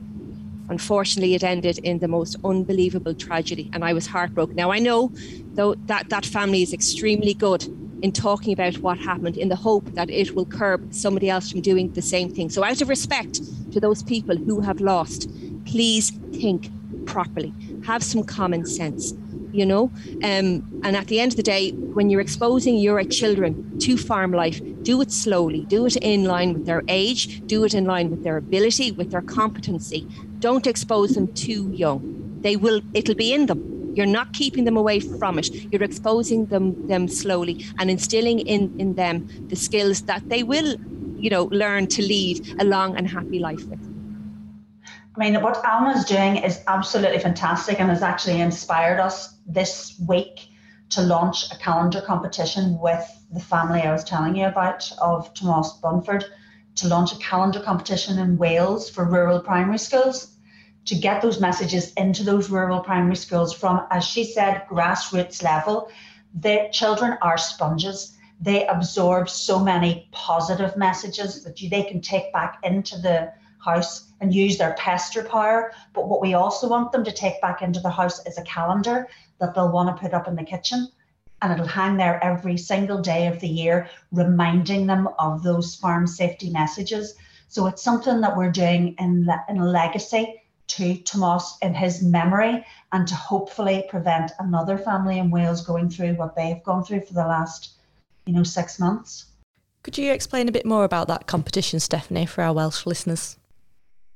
Unfortunately 0.69 1.35
it 1.35 1.43
ended 1.43 1.77
in 1.79 1.99
the 1.99 2.07
most 2.07 2.35
unbelievable 2.43 3.13
tragedy 3.13 3.69
and 3.73 3.83
i 3.83 3.93
was 3.93 4.07
heartbroken. 4.07 4.55
Now 4.55 4.71
i 4.71 4.79
know 4.79 5.11
though 5.53 5.75
that 5.85 6.09
that 6.09 6.25
family 6.25 6.61
is 6.61 6.73
extremely 6.73 7.33
good 7.33 7.63
in 8.03 8.11
talking 8.11 8.51
about 8.51 8.77
what 8.79 8.99
happened 8.99 9.37
in 9.37 9.47
the 9.47 9.55
hope 9.55 9.85
that 9.93 10.09
it 10.09 10.35
will 10.35 10.45
curb 10.45 10.93
somebody 10.93 11.29
else 11.29 11.49
from 11.49 11.61
doing 11.61 11.91
the 11.93 12.01
same 12.01 12.29
thing. 12.29 12.49
So, 12.49 12.63
out 12.63 12.81
of 12.81 12.89
respect 12.89 13.39
to 13.71 13.79
those 13.79 14.03
people 14.03 14.35
who 14.35 14.59
have 14.59 14.81
lost, 14.81 15.29
please 15.65 16.11
think 16.33 16.69
properly, 17.05 17.53
have 17.85 18.03
some 18.03 18.23
common 18.23 18.65
sense. 18.65 19.13
You 19.53 19.67
know, 19.67 19.91
um, 20.23 20.81
and 20.83 20.95
at 20.97 21.07
the 21.07 21.19
end 21.19 21.33
of 21.33 21.37
the 21.37 21.43
day, 21.43 21.71
when 21.71 22.09
you're 22.09 22.21
exposing 22.21 22.75
your 22.77 23.03
children 23.03 23.79
to 23.79 23.97
farm 23.97 24.31
life, 24.31 24.59
do 24.81 24.99
it 24.99 25.11
slowly, 25.11 25.65
do 25.65 25.85
it 25.85 25.95
in 25.97 26.25
line 26.25 26.53
with 26.53 26.65
their 26.65 26.81
age, 26.87 27.45
do 27.45 27.63
it 27.63 27.75
in 27.75 27.85
line 27.85 28.09
with 28.09 28.23
their 28.23 28.37
ability, 28.37 28.91
with 28.91 29.11
their 29.11 29.21
competency. 29.21 30.07
Don't 30.39 30.65
expose 30.65 31.11
them 31.11 31.31
too 31.33 31.69
young. 31.71 32.39
They 32.41 32.55
will, 32.55 32.81
it'll 32.95 33.13
be 33.13 33.31
in 33.31 33.45
them 33.45 33.72
you're 33.95 34.05
not 34.05 34.33
keeping 34.33 34.65
them 34.65 34.77
away 34.77 34.99
from 34.99 35.39
it. 35.39 35.53
You're 35.71 35.83
exposing 35.83 36.47
them 36.47 36.87
them 36.87 37.07
slowly 37.07 37.65
and 37.79 37.89
instilling 37.89 38.39
in, 38.39 38.73
in 38.79 38.95
them 38.95 39.27
the 39.47 39.55
skills 39.55 40.03
that 40.03 40.27
they 40.29 40.43
will, 40.43 40.75
you 41.17 41.29
know, 41.29 41.45
learn 41.45 41.87
to 41.87 42.01
lead 42.01 42.55
a 42.59 42.65
long 42.65 42.95
and 42.97 43.07
happy 43.07 43.39
life 43.39 43.63
with. 43.65 43.79
I 45.15 45.19
mean, 45.19 45.41
what 45.41 45.63
Alma 45.63 45.91
is 45.91 46.05
doing 46.05 46.37
is 46.37 46.61
absolutely 46.67 47.19
fantastic 47.19 47.79
and 47.79 47.89
has 47.89 48.01
actually 48.01 48.41
inspired 48.41 48.99
us 48.99 49.35
this 49.45 49.99
week 50.07 50.49
to 50.89 51.01
launch 51.01 51.51
a 51.51 51.57
calendar 51.57 52.01
competition 52.01 52.79
with 52.79 53.05
the 53.31 53.39
family 53.39 53.81
I 53.81 53.91
was 53.91 54.03
telling 54.03 54.35
you 54.35 54.45
about 54.47 54.91
of 55.01 55.31
Tomas 55.33 55.73
Bunford 55.81 56.25
to 56.75 56.87
launch 56.87 57.13
a 57.13 57.17
calendar 57.17 57.59
competition 57.59 58.17
in 58.17 58.37
Wales 58.37 58.89
for 58.89 59.05
rural 59.05 59.39
primary 59.39 59.77
schools 59.77 60.32
to 60.85 60.95
get 60.95 61.21
those 61.21 61.39
messages 61.39 61.93
into 61.93 62.23
those 62.23 62.49
rural 62.49 62.81
primary 62.81 63.15
schools 63.15 63.53
from, 63.53 63.85
as 63.89 64.03
she 64.03 64.23
said, 64.23 64.63
grassroots 64.69 65.41
level. 65.41 65.89
The 66.33 66.67
children 66.71 67.17
are 67.21 67.37
sponges. 67.37 68.17
They 68.41 68.67
absorb 68.67 69.29
so 69.29 69.59
many 69.59 70.09
positive 70.11 70.75
messages 70.75 71.43
that 71.43 71.61
you, 71.61 71.69
they 71.69 71.83
can 71.83 72.01
take 72.01 72.33
back 72.33 72.59
into 72.63 72.97
the 72.97 73.31
house 73.63 74.11
and 74.19 74.33
use 74.33 74.57
their 74.57 74.73
pester 74.73 75.23
power. 75.23 75.71
But 75.93 76.09
what 76.09 76.21
we 76.21 76.33
also 76.33 76.67
want 76.67 76.91
them 76.91 77.05
to 77.05 77.11
take 77.11 77.41
back 77.41 77.61
into 77.61 77.79
the 77.79 77.89
house 77.89 78.25
is 78.25 78.37
a 78.37 78.43
calendar 78.43 79.07
that 79.39 79.55
they'll 79.55 79.71
want 79.71 79.95
to 79.95 80.01
put 80.01 80.13
up 80.13 80.27
in 80.27 80.35
the 80.35 80.43
kitchen. 80.43 80.89
And 81.41 81.53
it'll 81.53 81.67
hang 81.67 81.97
there 81.97 82.23
every 82.23 82.57
single 82.57 83.01
day 83.01 83.27
of 83.27 83.39
the 83.39 83.47
year, 83.47 83.89
reminding 84.11 84.87
them 84.87 85.07
of 85.19 85.43
those 85.43 85.75
farm 85.75 86.07
safety 86.07 86.49
messages. 86.49 87.15
So 87.47 87.67
it's 87.67 87.83
something 87.83 88.21
that 88.21 88.35
we're 88.35 88.51
doing 88.51 88.95
in, 88.97 89.29
in 89.47 89.57
a 89.57 89.65
legacy 89.65 90.41
to 90.77 90.95
Tomas 90.97 91.57
in 91.61 91.73
his 91.73 92.01
memory 92.01 92.65
and 92.91 93.07
to 93.07 93.15
hopefully 93.15 93.85
prevent 93.89 94.31
another 94.39 94.77
family 94.77 95.19
in 95.19 95.31
Wales 95.31 95.65
going 95.65 95.89
through 95.89 96.13
what 96.13 96.35
they've 96.35 96.63
gone 96.63 96.83
through 96.83 97.01
for 97.01 97.13
the 97.13 97.25
last, 97.25 97.73
you 98.25 98.33
know, 98.33 98.43
six 98.43 98.79
months. 98.79 99.25
Could 99.83 99.97
you 99.97 100.11
explain 100.11 100.47
a 100.47 100.51
bit 100.51 100.65
more 100.65 100.83
about 100.83 101.07
that 101.09 101.27
competition, 101.27 101.79
Stephanie, 101.79 102.25
for 102.25 102.43
our 102.43 102.53
Welsh 102.53 102.85
listeners? 102.85 103.37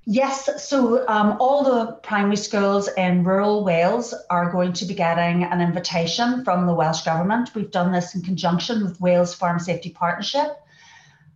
Yes, 0.10 0.64
so 0.64 1.06
um, 1.10 1.36
all 1.42 1.66
the 1.66 1.92
primary 1.96 2.38
schools 2.38 2.88
in 2.98 3.26
rural 3.26 3.66
Wales 3.66 4.14
are 4.30 4.50
going 4.50 4.72
to 4.74 4.86
be 4.86 4.94
getting 4.94 5.44
an 5.44 5.60
invitation 5.60 6.46
from 6.46 6.66
the 6.66 6.74
Welsh 6.74 7.02
Government. 7.02 7.54
We've 7.54 7.70
done 7.70 7.92
this 7.92 8.16
in 8.16 8.22
conjunction 8.22 8.84
with 8.84 9.02
Wales 9.02 9.36
Farm 9.36 9.60
Safety 9.60 9.90
Partnership 9.90 10.58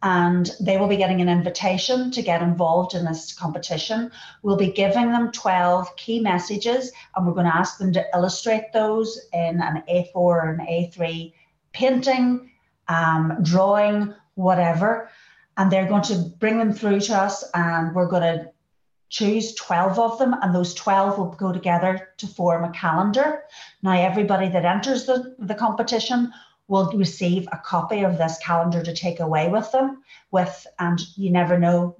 and 0.03 0.49
they 0.59 0.77
will 0.77 0.87
be 0.87 0.97
getting 0.97 1.21
an 1.21 1.29
invitation 1.29 2.09
to 2.11 2.21
get 2.21 2.41
involved 2.41 2.95
in 2.95 3.05
this 3.05 3.33
competition. 3.33 4.11
We'll 4.41 4.57
be 4.57 4.71
giving 4.71 5.11
them 5.11 5.31
12 5.31 5.95
key 5.95 6.19
messages 6.19 6.91
and 7.15 7.25
we're 7.25 7.33
going 7.33 7.45
to 7.45 7.55
ask 7.55 7.77
them 7.77 7.93
to 7.93 8.05
illustrate 8.13 8.73
those 8.73 9.19
in 9.31 9.61
an 9.61 9.83
A4 9.89 10.15
or 10.15 10.49
an 10.49 10.65
A3 10.65 11.33
painting, 11.71 12.51
um, 12.87 13.37
drawing, 13.43 14.13
whatever. 14.35 15.09
And 15.57 15.71
they're 15.71 15.87
going 15.87 16.03
to 16.03 16.15
bring 16.39 16.57
them 16.57 16.73
through 16.73 17.01
to 17.01 17.15
us 17.15 17.43
and 17.53 17.93
we're 17.93 18.07
going 18.07 18.23
to 18.23 18.51
choose 19.09 19.53
12 19.55 19.99
of 19.99 20.17
them 20.17 20.33
and 20.41 20.55
those 20.55 20.73
12 20.73 21.19
will 21.19 21.31
go 21.31 21.51
together 21.51 22.09
to 22.17 22.25
form 22.25 22.63
a 22.63 22.71
calendar. 22.71 23.43
Now, 23.83 23.91
everybody 23.91 24.47
that 24.49 24.65
enters 24.65 25.05
the, 25.05 25.35
the 25.37 25.53
competition 25.53 26.31
will 26.67 26.91
receive 26.93 27.47
a 27.51 27.57
copy 27.57 28.03
of 28.03 28.17
this 28.17 28.37
calendar 28.37 28.81
to 28.81 28.93
take 28.93 29.19
away 29.19 29.49
with 29.49 29.71
them 29.71 30.01
with 30.31 30.67
and 30.79 31.01
you 31.17 31.31
never 31.31 31.59
know 31.59 31.97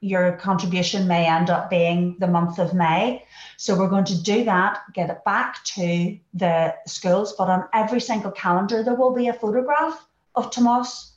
your 0.00 0.32
contribution 0.36 1.08
may 1.08 1.26
end 1.26 1.50
up 1.50 1.70
being 1.70 2.16
the 2.20 2.26
month 2.26 2.58
of 2.58 2.74
May. 2.74 3.24
So 3.56 3.76
we're 3.76 3.88
going 3.88 4.04
to 4.04 4.22
do 4.22 4.44
that, 4.44 4.80
get 4.94 5.10
it 5.10 5.24
back 5.24 5.64
to 5.64 6.18
the 6.34 6.74
schools, 6.86 7.34
but 7.36 7.48
on 7.48 7.64
every 7.72 8.00
single 8.00 8.30
calendar 8.30 8.82
there 8.82 8.94
will 8.94 9.14
be 9.14 9.28
a 9.28 9.32
photograph 9.32 10.06
of 10.34 10.50
Tomas, 10.50 11.12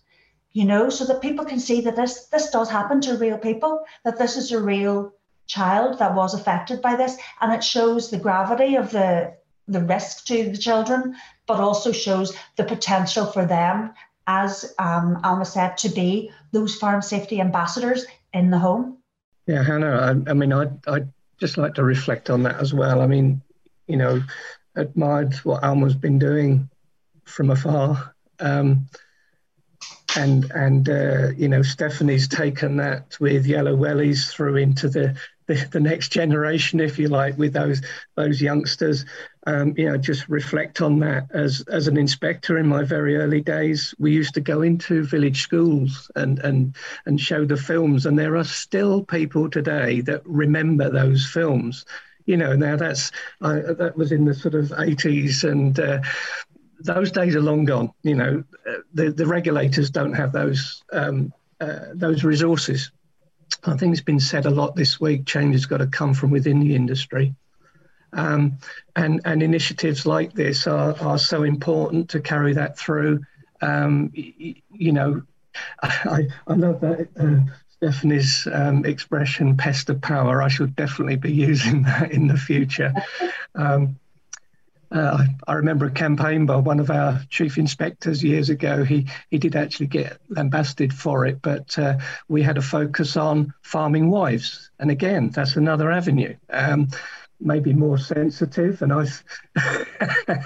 you 0.52 0.66
know, 0.66 0.90
so 0.90 1.06
that 1.06 1.22
people 1.22 1.46
can 1.46 1.60
see 1.60 1.82
that 1.82 1.96
this 1.96 2.26
this 2.28 2.50
does 2.50 2.70
happen 2.70 3.02
to 3.02 3.18
real 3.18 3.38
people, 3.38 3.86
that 4.04 4.18
this 4.18 4.36
is 4.36 4.52
a 4.52 4.62
real 4.62 5.14
child 5.46 6.00
that 6.00 6.16
was 6.16 6.34
affected 6.34 6.82
by 6.82 6.96
this, 6.96 7.18
and 7.40 7.54
it 7.54 7.64
shows 7.64 8.10
the 8.10 8.18
gravity 8.18 8.76
of 8.76 8.92
the 8.92 9.34
the 9.68 9.82
risk 9.82 10.26
to 10.26 10.52
the 10.52 10.58
children, 10.58 11.16
but 11.52 11.60
also 11.60 11.92
shows 11.92 12.34
the 12.56 12.64
potential 12.64 13.26
for 13.26 13.46
them, 13.46 13.94
as 14.26 14.74
um, 14.80 15.20
Alma 15.22 15.44
said, 15.44 15.78
to 15.80 15.90
be 15.90 16.32
those 16.54 16.76
farm 16.76 17.02
safety 17.02 17.42
ambassadors 17.42 18.06
in 18.34 18.52
the 18.52 18.58
home. 18.58 18.98
Yeah, 19.48 19.62
Hannah, 19.62 20.24
I, 20.28 20.32
I 20.32 20.34
mean, 20.34 20.54
I'd, 20.54 20.88
I'd 20.88 21.12
just 21.42 21.58
like 21.58 21.74
to 21.74 21.84
reflect 21.84 22.30
on 22.30 22.44
that 22.44 22.62
as 22.62 22.74
well. 22.74 23.02
I 23.02 23.08
mean, 23.08 23.42
you 23.88 23.98
know, 23.98 24.24
admired 24.76 25.34
what 25.44 25.62
Alma's 25.62 25.94
been 25.94 26.20
doing 26.20 26.70
from 27.26 27.50
afar. 27.50 28.16
Um, 28.40 28.88
and 30.16 30.52
and 30.52 30.90
uh, 30.90 31.30
you 31.38 31.48
know 31.48 31.62
Stephanie's 31.62 32.28
taken 32.28 32.78
that 32.78 33.18
with 33.20 33.46
yellow 33.46 33.76
wellies 33.76 34.30
through 34.30 34.58
into 34.58 34.90
the, 34.90 35.18
the, 35.48 35.56
the 35.72 35.80
next 35.80 36.10
generation, 36.10 36.80
if 36.80 37.00
you 37.00 37.08
like, 37.08 37.38
with 37.38 37.54
those 37.54 37.82
those 38.16 38.42
youngsters. 38.42 39.06
Um, 39.48 39.74
you 39.76 39.90
know, 39.90 39.98
just 39.98 40.30
reflect 40.30 40.82
on 40.82 41.00
that 41.00 41.28
as 41.32 41.64
as 41.68 41.88
an 41.88 41.98
inspector 41.98 42.60
in 42.60 42.68
my 42.68 42.84
very 42.84 43.18
early 43.18 43.42
days. 43.42 43.96
We 43.98 44.12
used 44.12 44.36
to 44.36 44.42
go 44.42 44.62
into 44.62 45.04
village 45.04 45.42
schools 45.42 46.12
and 46.16 46.38
and 46.40 46.76
and 47.06 47.20
show 47.20 47.46
the 47.46 47.58
films, 47.58 48.06
and 48.06 48.20
there 48.20 48.36
are 48.36 48.44
still 48.44 49.04
people 49.04 49.50
today 49.50 50.02
that 50.02 50.22
remember 50.26 50.90
those 50.90 51.26
films 51.26 51.86
you 52.28 52.38
know 52.38 52.56
now 52.56 52.76
that's 52.76 53.12
that 53.40 53.94
was 53.96 54.12
in 54.12 54.26
the 54.26 54.34
sort 54.34 54.54
of 54.54 54.66
80s 54.66 55.44
and 55.44 55.80
uh, 55.80 56.00
those 56.84 57.12
days 57.12 57.36
are 57.36 57.42
long 57.42 57.66
gone. 57.66 57.92
You 58.04 58.16
know, 58.16 58.44
the 58.94 59.12
the 59.12 59.26
regulators 59.26 59.90
don't 59.90 60.14
have 60.14 60.32
those 60.32 60.84
um, 60.92 61.34
uh, 61.60 61.80
those 61.94 62.24
resources. 62.24 62.92
I 63.64 63.78
think 63.78 63.94
it's 63.94 64.04
been 64.04 64.20
said 64.20 64.46
a 64.46 64.50
lot 64.50 64.76
this 64.76 65.00
week. 65.00 65.26
Change 65.26 65.54
has 65.54 65.66
got 65.66 65.78
to 65.78 65.88
come 65.88 66.14
from 66.14 66.32
within 66.32 66.60
the 66.60 66.76
industry, 66.76 67.36
um, 68.14 68.58
and 68.96 69.22
and 69.26 69.42
initiatives 69.44 70.06
like 70.06 70.34
this 70.34 70.68
are 70.68 70.96
are 71.02 71.18
so 71.18 71.44
important 71.44 72.10
to 72.10 72.20
carry 72.20 72.54
that 72.54 72.78
through. 72.78 73.22
Um, 73.62 74.12
you, 74.14 74.92
know, 74.92 75.22
I 75.84 76.28
I 76.48 76.54
love 76.54 76.82
that. 76.82 77.08
Uh, 77.20 77.52
Stephanie's 77.70 78.48
um, 78.52 78.86
expression, 78.86 79.58
pester 79.58 79.96
power, 79.96 80.44
I 80.44 80.50
should 80.50 80.76
definitely 80.76 81.16
be 81.16 81.32
using 81.50 81.84
that 81.84 82.12
in 82.12 82.28
the 82.28 82.38
future. 82.38 82.94
Um, 83.56 84.00
uh, 84.92 85.26
I 85.48 85.54
remember 85.54 85.86
a 85.86 85.92
campaign 85.92 86.46
by 86.46 86.58
one 86.58 86.80
of 86.80 86.92
our 86.92 87.22
chief 87.30 87.58
inspectors 87.58 88.24
years 88.24 88.50
ago. 88.50 88.84
He 88.84 89.08
he 89.30 89.38
did 89.38 89.56
actually 89.56 89.88
get 89.88 90.18
lambasted 90.30 90.94
for 90.94 91.26
it, 91.26 91.42
but 91.42 91.78
uh, 91.80 91.98
we 92.28 92.42
had 92.42 92.58
a 92.58 92.62
focus 92.62 93.16
on 93.16 93.54
farming 93.62 94.10
wives, 94.10 94.70
and 94.80 94.92
again, 94.92 95.30
that's 95.30 95.56
another 95.56 95.90
avenue. 95.92 96.36
Um, 96.50 96.90
maybe 97.42 97.74
more 97.74 97.98
sensitive, 97.98 98.82
and 98.82 98.94
I, 98.94 99.06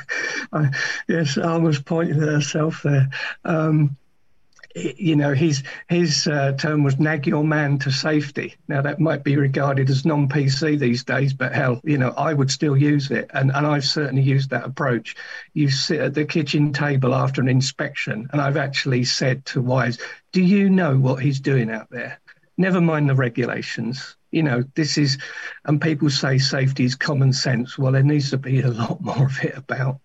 I 0.53 0.69
yes, 1.07 1.37
Alma's 1.37 1.79
pointing 1.79 2.21
at 2.21 2.27
herself 2.27 2.81
there. 2.83 3.09
Um, 3.43 3.97
you 4.75 5.15
know, 5.15 5.33
his 5.33 5.63
his 5.87 6.27
uh, 6.27 6.51
term 6.53 6.83
was 6.83 6.99
"nag 6.99 7.27
your 7.27 7.43
man 7.43 7.79
to 7.79 7.91
safety." 7.91 8.55
Now 8.67 8.81
that 8.81 8.99
might 8.99 9.23
be 9.23 9.37
regarded 9.37 9.89
as 9.89 10.05
non-PC 10.05 10.77
these 10.77 11.03
days, 11.03 11.33
but 11.33 11.53
hell, 11.53 11.79
you 11.83 11.97
know, 11.97 12.09
I 12.09 12.33
would 12.33 12.51
still 12.51 12.75
use 12.75 13.09
it, 13.09 13.29
and 13.33 13.51
and 13.55 13.65
I've 13.65 13.85
certainly 13.85 14.23
used 14.23 14.49
that 14.49 14.65
approach. 14.65 15.15
You 15.53 15.69
sit 15.69 16.01
at 16.01 16.13
the 16.13 16.25
kitchen 16.25 16.73
table 16.73 17.15
after 17.15 17.41
an 17.41 17.47
inspection, 17.47 18.27
and 18.31 18.41
I've 18.41 18.57
actually 18.57 19.05
said 19.05 19.45
to 19.45 19.61
wives, 19.61 19.97
"Do 20.33 20.41
you 20.41 20.69
know 20.69 20.97
what 20.97 21.23
he's 21.23 21.39
doing 21.39 21.71
out 21.71 21.89
there? 21.89 22.19
Never 22.57 22.81
mind 22.81 23.09
the 23.09 23.15
regulations." 23.15 24.17
You 24.35 24.43
know, 24.43 24.63
this 24.75 24.97
is, 24.97 25.17
and 25.63 25.79
people 25.79 26.09
say 26.09 26.37
safety 26.37 26.83
is 26.83 26.93
common 26.93 27.31
sense. 27.31 27.77
Well, 27.77 27.93
there 27.93 28.03
needs 28.03 28.31
to 28.31 28.37
be 28.37 28.59
a 28.59 28.67
lot 28.67 28.99
more 28.99 29.27
of 29.27 29.39
it 29.41 29.57
about. 29.57 30.01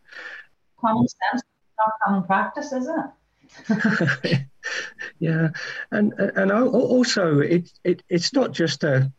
Common 0.81 1.09
sense, 1.09 1.43
not 1.77 1.93
common 2.05 2.23
practice, 2.23 2.73
is 2.73 2.89
it? 2.89 4.47
yeah, 5.19 5.49
and 5.91 6.13
and 6.13 6.53
also 6.53 7.41
it, 7.41 7.73
it 7.83 8.05
it's 8.09 8.33
not 8.33 8.53
just 8.53 8.85
a 8.85 9.11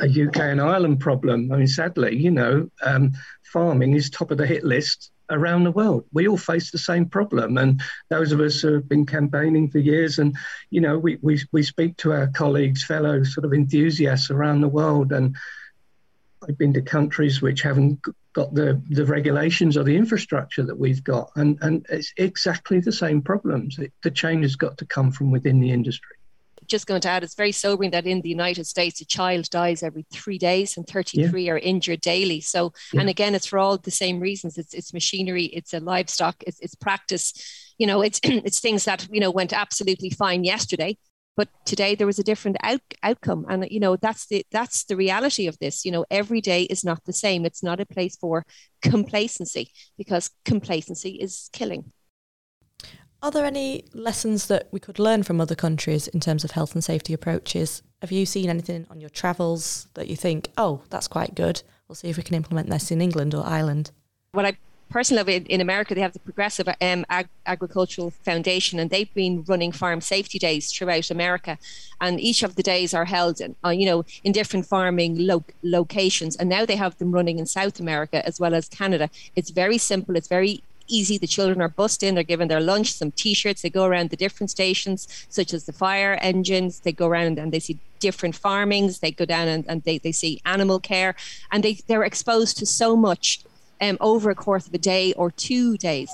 a 0.00 0.06
UK 0.06 0.36
and 0.36 0.60
Ireland 0.60 1.00
problem. 1.00 1.50
I 1.50 1.56
mean, 1.56 1.66
sadly, 1.66 2.16
you 2.16 2.30
know, 2.30 2.70
um, 2.82 3.14
farming 3.52 3.94
is 3.94 4.10
top 4.10 4.30
of 4.30 4.38
the 4.38 4.46
hit 4.46 4.62
list 4.62 5.10
around 5.30 5.64
the 5.64 5.70
world. 5.70 6.04
We 6.12 6.28
all 6.28 6.38
face 6.38 6.70
the 6.70 6.78
same 6.78 7.06
problem, 7.06 7.58
and 7.58 7.80
those 8.08 8.32
of 8.32 8.40
us 8.40 8.60
who 8.60 8.74
have 8.74 8.88
been 8.88 9.06
campaigning 9.06 9.70
for 9.70 9.78
years, 9.78 10.18
and 10.18 10.36
you 10.70 10.80
know, 10.80 10.98
we 10.98 11.18
we 11.22 11.40
we 11.52 11.62
speak 11.62 11.96
to 11.98 12.12
our 12.12 12.28
colleagues, 12.28 12.84
fellow 12.84 13.22
sort 13.24 13.44
of 13.44 13.52
enthusiasts 13.52 14.30
around 14.30 14.60
the 14.60 14.68
world, 14.68 15.12
and 15.12 15.36
I've 16.48 16.58
been 16.58 16.74
to 16.74 16.82
countries 16.82 17.42
which 17.42 17.62
haven't 17.62 18.00
got 18.32 18.54
the, 18.54 18.80
the 18.90 19.06
regulations 19.06 19.76
or 19.76 19.82
the 19.82 19.96
infrastructure 19.96 20.62
that 20.62 20.78
we've 20.78 21.02
got. 21.02 21.30
And, 21.36 21.58
and 21.62 21.86
it's 21.88 22.12
exactly 22.16 22.80
the 22.80 22.92
same 22.92 23.22
problems. 23.22 23.78
It, 23.78 23.92
the 24.02 24.10
change 24.10 24.44
has 24.44 24.56
got 24.56 24.78
to 24.78 24.86
come 24.86 25.10
from 25.10 25.30
within 25.30 25.60
the 25.60 25.70
industry. 25.70 26.15
Just 26.66 26.86
going 26.86 27.00
to 27.00 27.08
add, 27.08 27.22
it's 27.22 27.34
very 27.34 27.52
sobering 27.52 27.90
that 27.90 28.06
in 28.06 28.20
the 28.20 28.28
United 28.28 28.66
States, 28.66 29.00
a 29.00 29.06
child 29.06 29.48
dies 29.50 29.82
every 29.82 30.06
three 30.12 30.38
days 30.38 30.76
and 30.76 30.86
33 30.86 31.44
yeah. 31.44 31.52
are 31.52 31.58
injured 31.58 32.00
daily. 32.00 32.40
So, 32.40 32.72
yeah. 32.92 33.00
and 33.00 33.08
again, 33.08 33.34
it's 33.34 33.46
for 33.46 33.58
all 33.58 33.78
the 33.78 33.90
same 33.90 34.20
reasons. 34.20 34.58
It's, 34.58 34.74
it's 34.74 34.92
machinery, 34.92 35.44
it's 35.44 35.74
a 35.74 35.80
livestock, 35.80 36.36
it's, 36.46 36.60
it's 36.60 36.74
practice. 36.74 37.74
You 37.78 37.86
know, 37.86 38.02
it's, 38.02 38.20
it's 38.24 38.60
things 38.60 38.84
that, 38.84 39.06
you 39.10 39.20
know, 39.20 39.30
went 39.30 39.52
absolutely 39.52 40.10
fine 40.10 40.44
yesterday 40.44 40.96
but 41.36 41.48
today 41.66 41.94
there 41.94 42.06
was 42.06 42.18
a 42.18 42.24
different 42.24 42.56
out, 42.62 42.80
outcome 43.02 43.44
and 43.48 43.66
you 43.70 43.78
know 43.78 43.96
that's 43.96 44.26
the 44.26 44.44
that's 44.50 44.84
the 44.84 44.96
reality 44.96 45.46
of 45.46 45.58
this 45.58 45.84
you 45.84 45.92
know 45.92 46.04
every 46.10 46.40
day 46.40 46.62
is 46.62 46.84
not 46.84 47.04
the 47.04 47.12
same 47.12 47.44
it's 47.44 47.62
not 47.62 47.80
a 47.80 47.86
place 47.86 48.16
for 48.16 48.44
complacency 48.82 49.70
because 49.96 50.30
complacency 50.44 51.10
is 51.10 51.48
killing 51.52 51.92
are 53.22 53.30
there 53.30 53.44
any 53.44 53.84
lessons 53.94 54.46
that 54.46 54.68
we 54.70 54.80
could 54.80 54.98
learn 54.98 55.22
from 55.22 55.40
other 55.40 55.54
countries 55.54 56.08
in 56.08 56.20
terms 56.20 56.44
of 56.44 56.52
health 56.52 56.74
and 56.74 56.84
safety 56.84 57.12
approaches 57.12 57.82
have 58.00 58.12
you 58.12 58.26
seen 58.26 58.48
anything 58.48 58.86
on 58.90 59.00
your 59.00 59.10
travels 59.10 59.88
that 59.94 60.08
you 60.08 60.16
think 60.16 60.50
oh 60.56 60.82
that's 60.90 61.08
quite 61.08 61.34
good 61.34 61.62
we'll 61.88 61.96
see 61.96 62.08
if 62.08 62.16
we 62.16 62.22
can 62.22 62.36
implement 62.36 62.68
this 62.68 62.90
in 62.90 63.00
england 63.00 63.34
or 63.34 63.44
ireland 63.44 63.90
what 64.32 64.46
i 64.46 64.56
personally 64.88 65.38
love 65.38 65.46
in 65.48 65.60
America, 65.60 65.94
they 65.94 66.00
have 66.00 66.12
the 66.12 66.18
Progressive 66.20 66.68
um, 66.80 67.04
Ag- 67.10 67.28
Agricultural 67.46 68.10
Foundation, 68.10 68.78
and 68.78 68.90
they've 68.90 69.12
been 69.14 69.44
running 69.44 69.72
farm 69.72 70.00
safety 70.00 70.38
days 70.38 70.72
throughout 70.72 71.10
America. 71.10 71.58
And 72.00 72.20
each 72.20 72.42
of 72.42 72.56
the 72.56 72.62
days 72.62 72.94
are 72.94 73.06
held, 73.06 73.40
in, 73.40 73.56
uh, 73.64 73.70
you 73.70 73.86
know, 73.86 74.04
in 74.22 74.32
different 74.32 74.66
farming 74.66 75.26
lo- 75.26 75.44
locations. 75.62 76.36
And 76.36 76.48
now 76.48 76.64
they 76.64 76.76
have 76.76 76.96
them 76.98 77.12
running 77.12 77.38
in 77.38 77.46
South 77.46 77.80
America 77.80 78.24
as 78.26 78.38
well 78.38 78.54
as 78.54 78.68
Canada. 78.68 79.10
It's 79.34 79.50
very 79.50 79.78
simple. 79.78 80.16
It's 80.16 80.28
very 80.28 80.62
easy. 80.88 81.18
The 81.18 81.26
children 81.26 81.60
are 81.60 81.68
bussed 81.68 82.02
in, 82.02 82.14
they're 82.14 82.24
given 82.24 82.48
their 82.48 82.60
lunch, 82.60 82.92
some 82.92 83.10
t-shirts, 83.12 83.62
they 83.62 83.70
go 83.70 83.84
around 83.84 84.10
the 84.10 84.16
different 84.16 84.50
stations, 84.50 85.26
such 85.28 85.52
as 85.52 85.64
the 85.64 85.72
fire 85.72 86.18
engines, 86.20 86.80
they 86.80 86.92
go 86.92 87.06
around 87.06 87.38
and 87.38 87.52
they 87.52 87.60
see 87.60 87.78
different 87.98 88.34
farmings, 88.34 89.00
they 89.00 89.10
go 89.10 89.24
down 89.24 89.48
and, 89.48 89.64
and 89.68 89.82
they, 89.84 89.98
they 89.98 90.12
see 90.12 90.40
animal 90.44 90.80
care, 90.80 91.14
and 91.50 91.62
they, 91.62 91.74
they're 91.86 92.04
exposed 92.04 92.58
to 92.58 92.66
so 92.66 92.96
much 92.96 93.40
um, 93.80 93.96
over 94.00 94.30
a 94.30 94.34
course 94.34 94.66
of 94.66 94.74
a 94.74 94.78
day 94.78 95.12
or 95.14 95.30
two 95.30 95.76
days. 95.76 96.10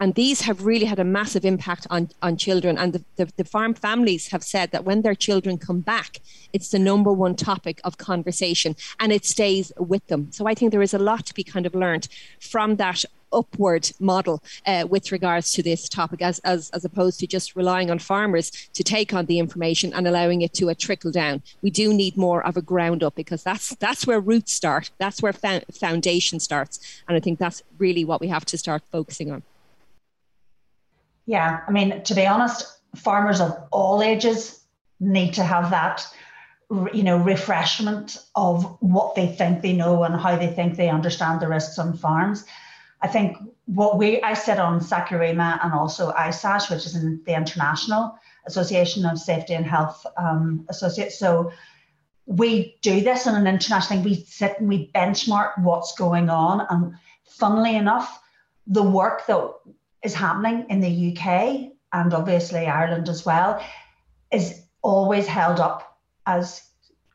And 0.00 0.14
these 0.14 0.42
have 0.42 0.66
really 0.66 0.86
had 0.86 0.98
a 0.98 1.04
massive 1.04 1.44
impact 1.44 1.86
on, 1.88 2.10
on 2.20 2.36
children. 2.36 2.76
And 2.76 2.92
the, 2.92 3.04
the, 3.16 3.32
the, 3.36 3.44
farm 3.44 3.74
families 3.74 4.28
have 4.28 4.42
said 4.42 4.72
that 4.72 4.84
when 4.84 5.02
their 5.02 5.14
children 5.14 5.56
come 5.56 5.80
back, 5.80 6.18
it's 6.52 6.70
the 6.70 6.80
number 6.80 7.12
one 7.12 7.36
topic 7.36 7.80
of 7.84 7.96
conversation 7.96 8.74
and 8.98 9.12
it 9.12 9.24
stays 9.24 9.72
with 9.78 10.04
them. 10.08 10.32
So 10.32 10.46
I 10.46 10.54
think 10.54 10.72
there 10.72 10.82
is 10.82 10.94
a 10.94 10.98
lot 10.98 11.26
to 11.26 11.34
be 11.34 11.44
kind 11.44 11.64
of 11.64 11.74
learned 11.74 12.08
from 12.40 12.76
that 12.76 13.04
upward 13.34 13.90
model 14.00 14.42
uh, 14.66 14.86
with 14.88 15.12
regards 15.12 15.52
to 15.52 15.62
this 15.62 15.88
topic, 15.88 16.22
as, 16.22 16.38
as, 16.40 16.70
as 16.70 16.84
opposed 16.84 17.20
to 17.20 17.26
just 17.26 17.56
relying 17.56 17.90
on 17.90 17.98
farmers 17.98 18.50
to 18.72 18.82
take 18.82 19.12
on 19.12 19.26
the 19.26 19.38
information 19.38 19.92
and 19.92 20.06
allowing 20.06 20.42
it 20.42 20.54
to 20.54 20.68
a 20.68 20.74
trickle 20.74 21.10
down. 21.10 21.42
We 21.62 21.70
do 21.70 21.92
need 21.92 22.16
more 22.16 22.44
of 22.46 22.56
a 22.56 22.62
ground 22.62 23.02
up 23.02 23.14
because 23.14 23.42
that's 23.42 23.74
that's 23.76 24.06
where 24.06 24.20
roots 24.20 24.52
start. 24.52 24.90
That's 24.98 25.22
where 25.22 25.32
fa- 25.32 25.64
foundation 25.72 26.40
starts, 26.40 27.02
and 27.08 27.16
I 27.16 27.20
think 27.20 27.38
that's 27.38 27.62
really 27.78 28.04
what 28.04 28.20
we 28.20 28.28
have 28.28 28.44
to 28.46 28.58
start 28.58 28.82
focusing 28.90 29.30
on. 29.30 29.42
Yeah, 31.26 31.60
I 31.66 31.70
mean, 31.70 32.02
to 32.02 32.14
be 32.14 32.26
honest, 32.26 32.78
farmers 32.96 33.40
of 33.40 33.56
all 33.70 34.02
ages 34.02 34.60
need 35.00 35.34
to 35.34 35.42
have 35.42 35.70
that 35.70 36.06
you 36.92 37.02
know 37.02 37.18
refreshment 37.18 38.18
of 38.34 38.64
what 38.80 39.14
they 39.14 39.26
think 39.26 39.62
they 39.62 39.72
know 39.72 40.02
and 40.02 40.20
how 40.20 40.36
they 40.36 40.48
think 40.48 40.76
they 40.76 40.88
understand 40.88 41.40
the 41.40 41.48
risks 41.48 41.78
on 41.78 41.96
farms 41.96 42.44
I 43.04 43.06
think 43.06 43.36
what 43.66 43.98
we 43.98 44.22
I 44.22 44.32
sit 44.32 44.58
on 44.58 44.80
SACUREMA 44.80 45.60
and 45.62 45.74
also 45.74 46.10
ISASH, 46.12 46.70
which 46.70 46.86
is 46.86 46.96
in 46.96 47.22
the 47.26 47.34
International 47.34 48.18
Association 48.46 49.04
of 49.04 49.18
Safety 49.18 49.52
and 49.52 49.66
Health 49.66 50.06
um, 50.16 50.64
Associates. 50.70 51.18
So 51.18 51.52
we 52.24 52.76
do 52.80 53.02
this 53.02 53.26
on 53.26 53.34
an 53.34 53.46
international 53.46 54.00
thing. 54.00 54.04
We 54.04 54.24
sit 54.24 54.58
and 54.58 54.70
we 54.70 54.90
benchmark 54.94 55.62
what's 55.62 55.94
going 55.94 56.30
on. 56.30 56.66
And 56.70 56.94
funnily 57.26 57.76
enough, 57.76 58.08
the 58.66 58.82
work 58.82 59.26
that 59.26 59.52
is 60.02 60.14
happening 60.14 60.64
in 60.70 60.80
the 60.80 61.12
UK 61.12 61.72
and 61.92 62.14
obviously 62.14 62.66
Ireland 62.66 63.10
as 63.10 63.26
well 63.26 63.62
is 64.32 64.62
always 64.80 65.26
held 65.26 65.60
up 65.60 65.98
as 66.24 66.62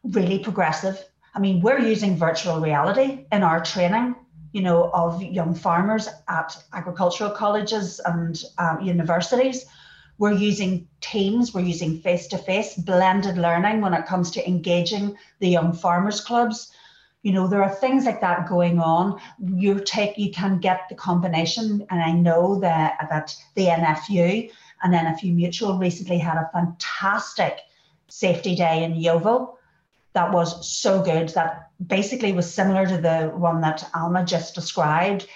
really 0.03 0.37
progressive. 0.37 1.03
I 1.33 1.39
mean, 1.39 1.61
we're 1.61 1.79
using 1.79 2.15
virtual 2.15 2.59
reality 2.59 3.25
in 3.31 3.41
our 3.41 3.59
training, 3.63 4.15
you 4.51 4.61
know, 4.61 4.89
of 4.93 5.21
young 5.21 5.53
farmers 5.53 6.07
at 6.27 6.57
agricultural 6.73 7.31
colleges 7.31 7.99
and 7.99 8.43
um, 8.57 8.81
universities. 8.81 9.65
We're 10.17 10.33
using 10.33 10.87
teams, 11.01 11.53
we're 11.53 11.61
using 11.61 11.99
face 11.99 12.27
to 12.27 12.37
face, 12.37 12.75
blended 12.75 13.37
learning 13.37 13.81
when 13.81 13.93
it 13.93 14.05
comes 14.05 14.31
to 14.31 14.47
engaging 14.47 15.17
the 15.39 15.47
young 15.47 15.71
farmers 15.73 16.19
clubs. 16.19 16.71
You 17.21 17.33
know, 17.33 17.47
there 17.47 17.63
are 17.63 17.73
things 17.73 18.05
like 18.05 18.21
that 18.21 18.47
going 18.47 18.79
on. 18.79 19.19
You 19.39 19.81
take, 19.81 20.17
you 20.17 20.31
can 20.31 20.59
get 20.59 20.87
the 20.89 20.95
combination, 20.95 21.85
and 21.89 22.01
I 22.01 22.11
know 22.11 22.59
that 22.59 23.07
that 23.09 23.35
the 23.55 23.65
NFU 23.65 24.49
and 24.81 24.93
NFU 24.93 25.35
Mutual 25.35 25.77
recently 25.77 26.17
had 26.17 26.37
a 26.37 26.49
fantastic 26.53 27.59
safety 28.07 28.55
day 28.55 28.83
in 28.83 28.95
Yeovil 28.95 29.58
that 30.13 30.31
was 30.31 30.67
so 30.67 31.01
good 31.01 31.29
that 31.29 31.71
basically 31.85 32.33
was 32.33 32.51
similar 32.51 32.85
to 32.87 32.97
the 32.97 33.31
one 33.35 33.61
that 33.61 33.89
Alma 33.93 34.25
just 34.25 34.55
described 34.55 35.27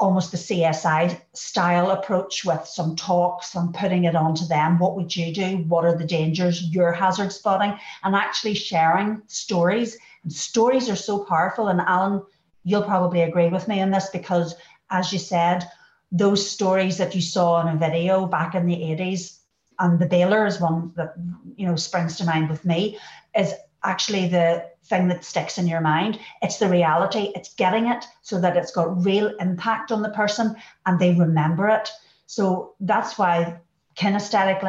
almost 0.00 0.32
the 0.32 0.36
CSI 0.36 1.20
style 1.34 1.92
approach 1.92 2.44
with 2.44 2.66
some 2.66 2.96
talks 2.96 3.54
and 3.54 3.72
putting 3.72 4.04
it 4.04 4.16
onto 4.16 4.44
them. 4.46 4.78
What 4.78 4.96
would 4.96 5.14
you 5.14 5.32
do? 5.32 5.58
What 5.68 5.84
are 5.84 5.96
the 5.96 6.04
dangers? 6.04 6.62
Your 6.62 6.92
hazard 6.92 7.32
spotting 7.32 7.78
and 8.02 8.16
actually 8.16 8.54
sharing 8.54 9.22
stories. 9.28 9.96
And 10.24 10.32
stories 10.32 10.90
are 10.90 10.96
so 10.96 11.24
powerful. 11.24 11.68
And 11.68 11.80
Alan, 11.80 12.22
you'll 12.64 12.82
probably 12.82 13.22
agree 13.22 13.48
with 13.48 13.68
me 13.68 13.80
on 13.80 13.90
this 13.90 14.10
because, 14.10 14.56
as 14.90 15.12
you 15.12 15.18
said, 15.18 15.64
those 16.10 16.48
stories 16.48 16.98
that 16.98 17.14
you 17.14 17.20
saw 17.20 17.60
in 17.60 17.74
a 17.74 17.78
video 17.78 18.26
back 18.26 18.54
in 18.54 18.66
the 18.66 18.76
80s, 18.76 19.38
and 19.78 20.00
the 20.00 20.06
baler 20.06 20.46
is 20.46 20.60
one 20.60 20.92
that 20.96 21.14
you 21.54 21.66
know 21.66 21.76
springs 21.76 22.16
to 22.16 22.24
mind 22.24 22.48
with 22.48 22.64
me, 22.64 22.98
is 23.36 23.54
actually 23.84 24.28
the 24.28 24.68
thing 24.84 25.08
that 25.08 25.24
sticks 25.24 25.58
in 25.58 25.66
your 25.66 25.80
mind. 25.80 26.18
It's 26.42 26.58
the 26.58 26.68
reality. 26.68 27.32
It's 27.34 27.54
getting 27.54 27.86
it 27.86 28.04
so 28.22 28.40
that 28.40 28.56
it's 28.56 28.72
got 28.72 29.04
real 29.04 29.34
impact 29.38 29.92
on 29.92 30.02
the 30.02 30.10
person 30.10 30.56
and 30.86 30.98
they 30.98 31.14
remember 31.14 31.68
it. 31.68 31.90
So 32.26 32.74
that's 32.80 33.18
why 33.18 33.60
kinesthetic 33.96 34.62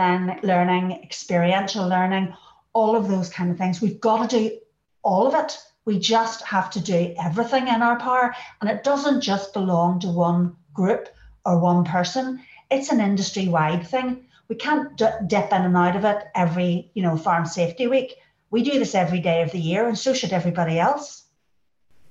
learning, 0.44 0.92
experiential 1.04 1.88
learning, 1.88 2.36
all 2.74 2.96
of 2.96 3.08
those 3.08 3.30
kind 3.30 3.52
of 3.52 3.58
things, 3.58 3.82
we've 3.82 4.00
got 4.00 4.30
to 4.30 4.38
do 4.38 4.60
all 5.04 5.28
of 5.28 5.36
it. 5.36 5.58
We 5.86 6.00
just 6.00 6.44
have 6.44 6.70
to 6.72 6.80
do 6.80 7.16
everything 7.22 7.68
in 7.68 7.82
our 7.82 8.00
power. 8.00 8.36
And 8.62 8.70
it 8.70 8.84
doesn't 8.84 9.22
just 9.22 9.54
belong 9.54 10.00
to 10.02 10.08
one 10.08 10.56
group 10.74 11.10
or 11.46 11.60
one 11.60 11.84
person, 11.84 12.42
it's 12.70 12.92
an 12.92 13.00
industry 13.00 13.48
wide 13.48 13.88
thing. 13.88 14.26
We 14.50 14.56
can't 14.56 14.98
dip 14.98 15.52
in 15.54 15.62
and 15.62 15.78
out 15.78 15.96
of 15.96 16.06
it 16.06 16.26
every, 16.36 16.92
you 16.94 17.04
know, 17.04 17.18
farm 17.18 17.46
safety 17.46 17.88
week 17.88 18.16
we 18.52 18.64
do 18.64 18.80
this 18.80 18.96
every 18.96 19.20
day 19.20 19.42
of 19.42 19.52
the 19.52 19.60
year, 19.60 19.88
and 19.88 19.98
so 19.98 20.14
should 20.14 20.34
everybody 20.34 20.80
else. 20.80 21.24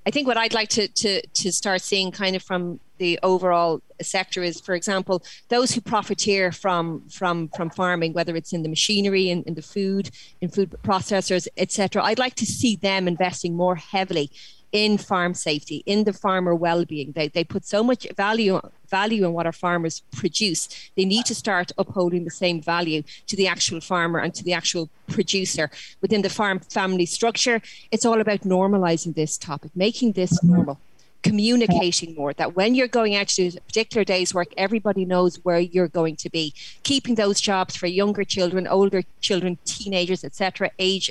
I 0.07 0.11
think 0.11 0.27
what 0.27 0.39
I'd 0.39 0.55
like 0.55 0.71
to, 0.71 0.89
to, 0.89 1.27
to 1.27 1.53
start 1.53 1.83
seeing 1.83 2.11
kind 2.11 2.35
of 2.35 2.43
from 2.43 2.81
the 2.97 3.19
overall 3.23 3.83
sector 4.01 4.43
is, 4.43 4.61
for 4.61 4.75
example, 4.75 5.23
those 5.49 5.73
who 5.73 5.81
profiteer 5.81 6.51
from 6.51 7.09
from 7.09 7.49
from 7.49 7.71
farming, 7.71 8.13
whether 8.13 8.35
it's 8.35 8.53
in 8.53 8.63
the 8.63 8.69
machinery, 8.69 9.31
in, 9.31 9.43
in 9.45 9.55
the 9.55 9.63
food, 9.63 10.11
in 10.41 10.49
food 10.49 10.75
processors, 10.83 11.47
etc. 11.57 12.03
I'd 12.03 12.19
like 12.19 12.35
to 12.37 12.47
see 12.47 12.77
them 12.77 13.07
investing 13.07 13.55
more 13.55 13.77
heavily 13.77 14.31
in 14.73 14.99
farm 14.99 15.35
safety, 15.35 15.83
in 15.87 16.05
the 16.05 16.13
farmer 16.13 16.55
well-being. 16.55 17.13
They, 17.13 17.29
they 17.29 17.45
put 17.45 17.65
so 17.65 17.83
much 17.83 18.07
value 18.17 18.61
value 18.89 19.27
in 19.27 19.33
what 19.35 19.47
our 19.47 19.53
farmers 19.53 20.03
produce. 20.13 20.91
They 20.97 21.05
need 21.05 21.27
to 21.27 21.35
start 21.35 21.73
upholding 21.77 22.25
the 22.25 22.31
same 22.31 22.63
value 22.63 23.03
to 23.27 23.37
the 23.37 23.47
actual 23.47 23.81
farmer 23.81 24.19
and 24.19 24.35
to 24.35 24.43
the 24.43 24.55
actual 24.55 24.89
producer 25.09 25.71
within 26.01 26.23
the 26.23 26.31
farm 26.31 26.61
family 26.61 27.07
structure. 27.07 27.61
It's 27.93 28.07
all 28.07 28.21
about 28.21 28.41
normalizing 28.41 29.15
this 29.15 29.37
topic, 29.37 29.73
making 29.75 30.13
this 30.13 30.43
normal 30.43 30.79
communicating 31.23 32.15
more 32.15 32.33
that 32.35 32.55
when 32.55 32.75
you're 32.75 32.89
going 32.89 33.17
out 33.17 33.29
to 33.29 33.49
a 33.49 33.61
particular 33.63 34.05
day's 34.05 34.33
work 34.33 34.49
everybody 34.57 35.05
knows 35.05 35.37
where 35.45 35.59
you're 35.59 35.89
going 35.89 36.15
to 36.15 36.31
be 36.31 36.55
keeping 36.85 37.17
those 37.17 37.41
jobs 37.41 37.75
for 37.75 37.87
younger 37.87 38.23
children 38.23 38.69
older 38.69 39.03
children 39.21 39.59
teenagers 39.65 40.23
etc 40.23 40.71
age 40.79 41.11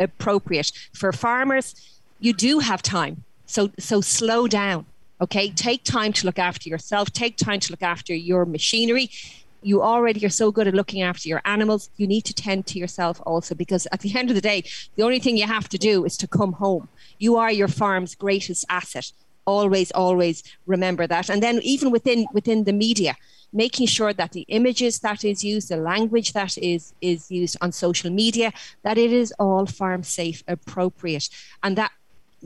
appropriate 0.00 0.72
for 0.92 1.12
farmers 1.12 1.97
you 2.20 2.32
do 2.32 2.58
have 2.58 2.82
time. 2.82 3.24
So 3.46 3.70
so 3.78 4.00
slow 4.00 4.46
down. 4.46 4.86
Okay, 5.20 5.50
take 5.50 5.82
time 5.82 6.12
to 6.14 6.26
look 6.26 6.38
after 6.38 6.68
yourself. 6.68 7.12
Take 7.12 7.36
time 7.36 7.60
to 7.60 7.72
look 7.72 7.82
after 7.82 8.14
your 8.14 8.44
machinery. 8.44 9.10
You 9.62 9.82
already 9.82 10.24
are 10.24 10.30
so 10.30 10.52
good 10.52 10.68
at 10.68 10.74
looking 10.74 11.02
after 11.02 11.28
your 11.28 11.42
animals. 11.44 11.90
You 11.96 12.06
need 12.06 12.24
to 12.26 12.34
tend 12.34 12.66
to 12.68 12.78
yourself 12.78 13.20
also 13.26 13.56
because 13.56 13.88
at 13.90 14.00
the 14.00 14.16
end 14.16 14.30
of 14.30 14.36
the 14.36 14.40
day, 14.40 14.62
the 14.94 15.02
only 15.02 15.18
thing 15.18 15.36
you 15.36 15.46
have 15.46 15.68
to 15.70 15.78
do 15.78 16.04
is 16.04 16.16
to 16.18 16.28
come 16.28 16.52
home. 16.52 16.88
You 17.18 17.36
are 17.36 17.50
your 17.50 17.66
farm's 17.66 18.14
greatest 18.14 18.64
asset. 18.68 19.10
Always, 19.46 19.90
always 19.92 20.44
remember 20.66 21.06
that. 21.08 21.28
And 21.28 21.42
then 21.42 21.58
even 21.62 21.90
within 21.90 22.26
within 22.32 22.64
the 22.64 22.72
media, 22.72 23.16
making 23.52 23.86
sure 23.86 24.12
that 24.12 24.32
the 24.32 24.44
images 24.48 25.00
that 25.00 25.24
is 25.24 25.42
used, 25.42 25.68
the 25.70 25.76
language 25.76 26.32
that 26.34 26.56
is 26.58 26.92
is 27.00 27.30
used 27.30 27.56
on 27.60 27.72
social 27.72 28.10
media, 28.10 28.52
that 28.82 28.98
it 28.98 29.12
is 29.12 29.32
all 29.38 29.66
farm 29.66 30.02
safe 30.02 30.44
appropriate, 30.46 31.28
and 31.62 31.76
that 31.76 31.90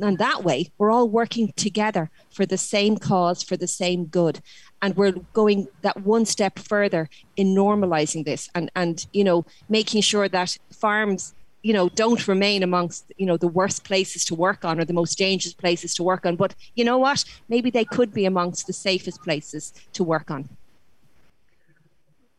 and 0.01 0.19
that 0.19 0.43
way 0.45 0.71
we're 0.79 0.91
all 0.91 1.09
working 1.09 1.53
together 1.57 2.11
for 2.31 2.47
the 2.47 2.59
same 2.59 2.97
cause 2.97 3.43
for 3.43 3.57
the 3.57 3.69
same 3.69 4.07
good. 4.07 4.41
And 4.81 4.97
we're 4.97 5.13
going 5.33 5.69
that 5.83 6.03
one 6.03 6.25
step 6.25 6.59
further 6.59 7.09
in 7.37 7.55
normalizing 7.55 8.25
this 8.25 8.49
and 8.55 8.71
and 8.75 9.07
you 9.13 9.25
know 9.25 9.45
making 9.69 10.03
sure 10.03 10.29
that 10.29 10.57
farms 10.71 11.35
you 11.63 11.73
know 11.73 11.89
don't 11.91 12.27
remain 12.27 12.63
amongst 12.63 13.13
you 13.17 13.27
know 13.27 13.37
the 13.37 13.49
worst 13.49 13.85
places 13.85 14.25
to 14.25 14.35
work 14.35 14.65
on 14.65 14.81
or 14.81 14.85
the 14.85 14.93
most 14.93 15.17
dangerous 15.19 15.55
places 15.55 15.95
to 15.95 16.03
work 16.03 16.27
on. 16.27 16.37
But 16.37 16.55
you 16.75 16.85
know 16.85 16.99
what? 16.99 17.25
Maybe 17.49 17.71
they 17.71 17.85
could 17.85 18.13
be 18.13 18.25
amongst 18.25 18.67
the 18.67 18.73
safest 18.73 19.23
places 19.23 19.73
to 19.93 20.05
work 20.05 20.31
on. 20.31 20.49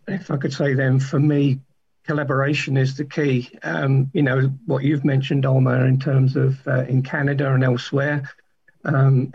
If 0.05 0.29
i 0.29 0.35
could 0.35 0.51
say 0.51 0.73
then 0.73 0.99
for 0.99 1.19
me 1.19 1.61
collaboration 2.05 2.77
is 2.77 2.95
the 2.97 3.05
key. 3.05 3.49
Um, 3.63 4.09
you 4.13 4.21
know, 4.21 4.51
what 4.65 4.83
you've 4.83 5.05
mentioned, 5.05 5.45
Alma, 5.45 5.85
in 5.85 5.99
terms 5.99 6.35
of 6.35 6.65
uh, 6.67 6.83
in 6.83 7.01
Canada 7.01 7.53
and 7.53 7.63
elsewhere. 7.63 8.29
Um, 8.83 9.33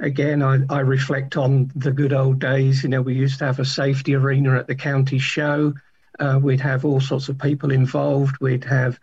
again, 0.00 0.42
I, 0.42 0.60
I, 0.70 0.80
reflect 0.80 1.36
on 1.36 1.70
the 1.76 1.92
good 1.92 2.12
old 2.12 2.38
days. 2.38 2.82
You 2.82 2.88
know, 2.88 3.02
we 3.02 3.14
used 3.14 3.38
to 3.40 3.46
have 3.46 3.58
a 3.58 3.64
safety 3.64 4.14
arena 4.14 4.56
at 4.56 4.66
the 4.66 4.74
county 4.74 5.18
show. 5.18 5.74
Uh, 6.18 6.40
we'd 6.42 6.60
have 6.60 6.84
all 6.84 7.00
sorts 7.00 7.28
of 7.28 7.38
people 7.38 7.70
involved. 7.70 8.36
We'd 8.40 8.64
have 8.64 8.98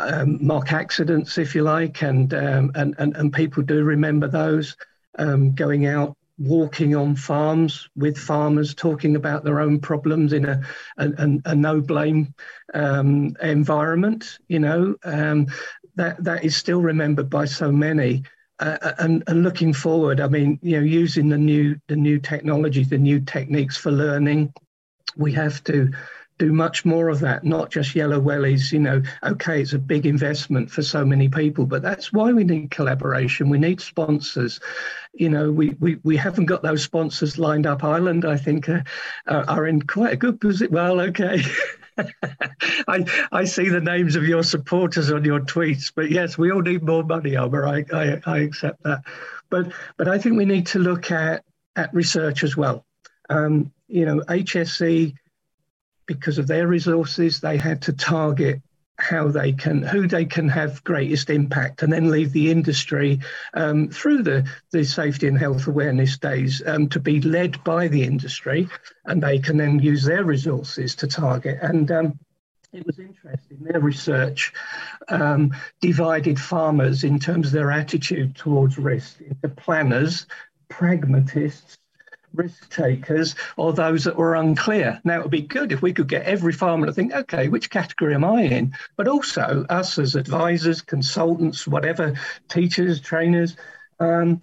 um, 0.00 0.44
mock 0.44 0.72
accidents, 0.72 1.38
if 1.38 1.54
you 1.54 1.62
like, 1.62 2.02
and, 2.02 2.32
um, 2.32 2.72
and, 2.74 2.94
and, 2.98 3.16
and 3.16 3.32
people 3.32 3.62
do 3.62 3.84
remember 3.84 4.28
those. 4.28 4.76
Um, 5.18 5.54
going 5.54 5.84
out 5.84 6.16
walking 6.42 6.94
on 6.96 7.14
farms 7.14 7.88
with 7.96 8.18
farmers 8.18 8.74
talking 8.74 9.16
about 9.16 9.44
their 9.44 9.60
own 9.60 9.78
problems 9.78 10.32
in 10.32 10.44
a, 10.44 10.60
a, 10.98 11.38
a 11.44 11.54
no 11.54 11.80
blame 11.80 12.34
um, 12.74 13.36
environment 13.42 14.38
you 14.48 14.58
know? 14.58 14.96
Um, 15.04 15.46
that 15.96 16.22
that 16.24 16.44
is 16.44 16.56
still 16.56 16.80
remembered 16.80 17.28
by 17.28 17.44
so 17.44 17.70
many. 17.70 18.24
Uh, 18.58 18.78
uh, 18.82 18.92
and, 18.98 19.24
and 19.26 19.42
looking 19.42 19.72
forward 19.72 20.20
i 20.20 20.28
mean 20.28 20.58
you 20.62 20.76
know 20.76 20.84
using 20.84 21.30
the 21.30 21.38
new 21.38 21.74
the 21.88 21.96
new 21.96 22.18
technology 22.18 22.84
the 22.84 22.98
new 22.98 23.18
techniques 23.18 23.78
for 23.78 23.90
learning 23.90 24.52
we 25.16 25.32
have 25.32 25.64
to 25.64 25.90
do 26.42 26.52
much 26.52 26.84
more 26.84 27.08
of 27.08 27.20
that, 27.20 27.44
not 27.44 27.70
just 27.70 27.94
yellow 27.94 28.20
wellies. 28.20 28.72
You 28.72 28.80
know, 28.80 29.02
okay, 29.22 29.62
it's 29.62 29.74
a 29.74 29.78
big 29.78 30.06
investment 30.06 30.72
for 30.72 30.82
so 30.82 31.04
many 31.04 31.28
people, 31.28 31.66
but 31.66 31.82
that's 31.82 32.12
why 32.12 32.32
we 32.32 32.42
need 32.42 32.72
collaboration. 32.72 33.48
We 33.48 33.58
need 33.58 33.80
sponsors. 33.80 34.58
You 35.12 35.28
know, 35.28 35.52
we 35.52 35.76
we, 35.78 36.00
we 36.02 36.16
haven't 36.16 36.46
got 36.46 36.62
those 36.62 36.82
sponsors 36.82 37.38
lined 37.38 37.64
up. 37.64 37.84
Ireland, 37.84 38.24
I 38.24 38.36
think, 38.36 38.68
uh, 38.68 38.82
are 39.26 39.68
in 39.68 39.82
quite 39.82 40.14
a 40.14 40.16
good 40.16 40.40
position. 40.40 40.74
Well, 40.74 41.00
okay. 41.00 41.42
I 42.88 43.28
I 43.30 43.44
see 43.44 43.68
the 43.68 43.80
names 43.80 44.16
of 44.16 44.24
your 44.24 44.42
supporters 44.42 45.12
on 45.12 45.24
your 45.24 45.40
tweets, 45.40 45.92
but 45.94 46.10
yes, 46.10 46.36
we 46.36 46.50
all 46.50 46.62
need 46.62 46.82
more 46.82 47.04
money, 47.04 47.36
Alma. 47.36 47.62
I, 47.68 47.84
I, 47.92 48.20
I 48.26 48.38
accept 48.38 48.82
that, 48.82 49.02
but 49.48 49.72
but 49.96 50.08
I 50.08 50.18
think 50.18 50.36
we 50.36 50.44
need 50.44 50.66
to 50.68 50.80
look 50.80 51.12
at 51.12 51.44
at 51.76 51.94
research 51.94 52.42
as 52.42 52.56
well. 52.56 52.84
Um, 53.30 53.72
you 53.86 54.06
know, 54.06 54.20
HSE 54.22 55.14
because 56.06 56.38
of 56.38 56.46
their 56.46 56.66
resources, 56.66 57.40
they 57.40 57.56
had 57.56 57.82
to 57.82 57.92
target 57.92 58.62
how 58.98 59.28
they 59.28 59.52
can 59.52 59.82
who 59.82 60.06
they 60.06 60.24
can 60.24 60.48
have 60.48 60.84
greatest 60.84 61.28
impact 61.30 61.82
and 61.82 61.92
then 61.92 62.10
leave 62.10 62.32
the 62.32 62.50
industry 62.50 63.18
um, 63.54 63.88
through 63.88 64.22
the, 64.22 64.48
the 64.70 64.84
safety 64.84 65.26
and 65.26 65.38
health 65.38 65.66
awareness 65.66 66.18
days 66.18 66.62
um, 66.66 66.88
to 66.88 67.00
be 67.00 67.20
led 67.20 67.62
by 67.64 67.88
the 67.88 68.04
industry 68.04 68.68
and 69.06 69.22
they 69.22 69.38
can 69.38 69.56
then 69.56 69.80
use 69.80 70.04
their 70.04 70.24
resources 70.24 70.94
to 70.94 71.06
target. 71.06 71.58
And 71.62 71.90
um, 71.90 72.18
it 72.72 72.86
was 72.86 72.98
interesting 72.98 73.58
their 73.60 73.80
research 73.80 74.52
um, 75.08 75.54
divided 75.80 76.38
farmers 76.38 77.02
in 77.02 77.18
terms 77.18 77.48
of 77.48 77.52
their 77.52 77.72
attitude 77.72 78.36
towards 78.36 78.78
risk 78.78 79.20
into 79.20 79.48
planners 79.48 80.26
pragmatists 80.68 81.76
risk 82.34 82.70
takers 82.70 83.34
or 83.56 83.72
those 83.72 84.04
that 84.04 84.16
were 84.16 84.34
unclear. 84.34 85.00
Now, 85.04 85.18
it 85.18 85.22
would 85.22 85.30
be 85.30 85.42
good 85.42 85.72
if 85.72 85.82
we 85.82 85.92
could 85.92 86.08
get 86.08 86.24
every 86.24 86.52
farmer 86.52 86.86
to 86.86 86.92
think, 86.92 87.12
okay, 87.12 87.48
which 87.48 87.70
category 87.70 88.14
am 88.14 88.24
I 88.24 88.42
in? 88.42 88.74
But 88.96 89.08
also 89.08 89.66
us 89.68 89.98
as 89.98 90.14
advisors, 90.14 90.80
consultants, 90.80 91.66
whatever, 91.66 92.14
teachers, 92.48 93.00
trainers, 93.00 93.56
um, 94.00 94.42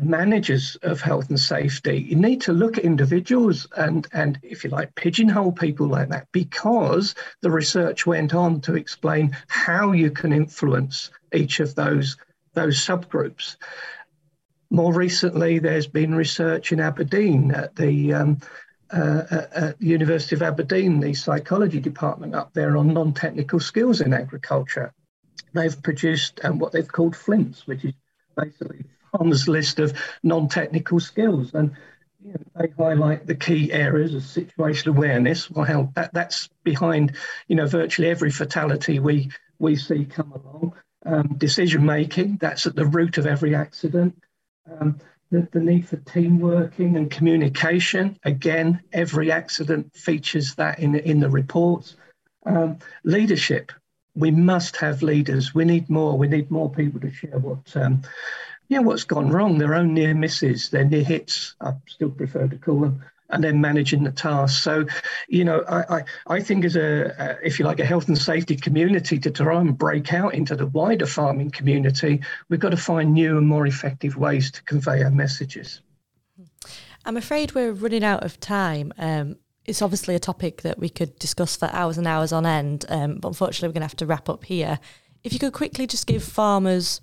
managers 0.00 0.76
of 0.82 1.00
health 1.00 1.28
and 1.30 1.38
safety, 1.38 2.04
you 2.08 2.16
need 2.16 2.40
to 2.42 2.52
look 2.52 2.78
at 2.78 2.84
individuals 2.84 3.66
and, 3.76 4.06
and, 4.12 4.38
if 4.42 4.64
you 4.64 4.70
like, 4.70 4.94
pigeonhole 4.94 5.52
people 5.52 5.86
like 5.86 6.08
that 6.08 6.26
because 6.32 7.14
the 7.42 7.50
research 7.50 8.06
went 8.06 8.34
on 8.34 8.60
to 8.62 8.74
explain 8.74 9.36
how 9.48 9.92
you 9.92 10.10
can 10.10 10.32
influence 10.32 11.10
each 11.32 11.60
of 11.60 11.74
those, 11.74 12.16
those 12.54 12.76
subgroups. 12.76 13.56
More 14.74 14.92
recently, 14.92 15.60
there's 15.60 15.86
been 15.86 16.16
research 16.16 16.72
in 16.72 16.80
Aberdeen 16.80 17.52
at 17.52 17.76
the 17.76 18.12
um, 18.12 18.40
uh, 18.90 19.22
at 19.54 19.78
the 19.78 19.86
University 19.86 20.34
of 20.34 20.42
Aberdeen, 20.42 20.98
the 20.98 21.14
psychology 21.14 21.78
department 21.78 22.34
up 22.34 22.52
there 22.54 22.76
on 22.76 22.92
non-technical 22.92 23.60
skills 23.60 24.00
in 24.00 24.12
agriculture. 24.12 24.92
They've 25.52 25.80
produced 25.80 26.40
um, 26.42 26.58
what 26.58 26.72
they've 26.72 26.90
called 26.90 27.14
FLINTs, 27.14 27.68
which 27.68 27.84
is 27.84 27.92
basically 28.36 28.84
farmers' 29.12 29.46
list 29.46 29.78
of 29.78 29.96
non-technical 30.24 30.98
skills, 30.98 31.54
and 31.54 31.70
you 32.24 32.32
know, 32.32 32.44
they 32.56 32.72
highlight 32.76 33.28
the 33.28 33.36
key 33.36 33.72
areas 33.72 34.12
of 34.12 34.22
situational 34.22 34.96
awareness. 34.96 35.48
Well, 35.48 35.92
that, 35.94 36.12
that's 36.12 36.48
behind, 36.64 37.14
you 37.46 37.54
know, 37.54 37.68
virtually 37.68 38.10
every 38.10 38.32
fatality 38.32 38.98
we 38.98 39.30
we 39.60 39.76
see 39.76 40.04
come 40.04 40.32
along. 40.32 40.74
Um, 41.06 41.36
decision 41.38 41.86
making, 41.86 42.38
that's 42.40 42.66
at 42.66 42.74
the 42.74 42.86
root 42.86 43.18
of 43.18 43.26
every 43.26 43.54
accident. 43.54 44.20
Um, 44.70 44.98
the, 45.30 45.48
the, 45.52 45.60
need 45.60 45.88
for 45.88 45.96
team 45.96 46.38
working 46.38 46.96
and 46.96 47.10
communication. 47.10 48.18
Again, 48.24 48.80
every 48.92 49.32
accident 49.32 49.94
features 49.94 50.54
that 50.54 50.78
in, 50.78 50.94
in 50.94 51.20
the 51.20 51.28
reports. 51.28 51.96
Um, 52.46 52.78
leadership. 53.04 53.72
We 54.14 54.30
must 54.30 54.76
have 54.76 55.02
leaders. 55.02 55.54
We 55.54 55.64
need 55.64 55.90
more. 55.90 56.16
We 56.16 56.28
need 56.28 56.50
more 56.50 56.70
people 56.70 57.00
to 57.00 57.12
share 57.12 57.38
what, 57.38 57.76
um, 57.76 58.02
yeah, 58.68 58.78
what's 58.78 59.04
gone 59.04 59.30
wrong. 59.30 59.58
Their 59.58 59.74
own 59.74 59.92
near 59.92 60.14
misses, 60.14 60.70
their 60.70 60.84
near 60.84 61.02
hits. 61.02 61.56
I 61.60 61.72
still 61.88 62.10
prefer 62.10 62.46
to 62.46 62.56
call 62.56 62.80
them 62.80 63.02
and 63.34 63.44
then 63.44 63.60
managing 63.60 64.04
the 64.04 64.12
task. 64.12 64.62
So, 64.62 64.86
you 65.28 65.44
know, 65.44 65.64
I, 65.68 65.96
I, 65.96 66.04
I 66.28 66.40
think 66.40 66.64
as 66.64 66.76
a, 66.76 67.36
if 67.42 67.58
you 67.58 67.64
like, 67.64 67.80
a 67.80 67.84
health 67.84 68.08
and 68.08 68.16
safety 68.16 68.56
community 68.56 69.18
to 69.18 69.30
try 69.30 69.60
and 69.60 69.76
break 69.76 70.12
out 70.12 70.34
into 70.34 70.54
the 70.56 70.66
wider 70.68 71.06
farming 71.06 71.50
community, 71.50 72.20
we've 72.48 72.60
got 72.60 72.70
to 72.70 72.76
find 72.76 73.12
new 73.12 73.36
and 73.36 73.46
more 73.46 73.66
effective 73.66 74.16
ways 74.16 74.50
to 74.52 74.62
convey 74.62 75.02
our 75.02 75.10
messages. 75.10 75.80
I'm 77.04 77.16
afraid 77.16 77.54
we're 77.54 77.72
running 77.72 78.04
out 78.04 78.24
of 78.24 78.40
time. 78.40 78.92
Um, 78.96 79.36
it's 79.66 79.82
obviously 79.82 80.14
a 80.14 80.20
topic 80.20 80.62
that 80.62 80.78
we 80.78 80.88
could 80.88 81.18
discuss 81.18 81.56
for 81.56 81.68
hours 81.72 81.98
and 81.98 82.06
hours 82.06 82.32
on 82.32 82.46
end, 82.46 82.84
um, 82.88 83.16
but 83.16 83.28
unfortunately, 83.28 83.68
we're 83.68 83.74
going 83.74 83.80
to 83.80 83.86
have 83.86 83.96
to 83.96 84.06
wrap 84.06 84.28
up 84.28 84.44
here. 84.44 84.78
If 85.22 85.32
you 85.32 85.38
could 85.38 85.52
quickly 85.52 85.86
just 85.86 86.06
give 86.06 86.22
farmers 86.22 87.00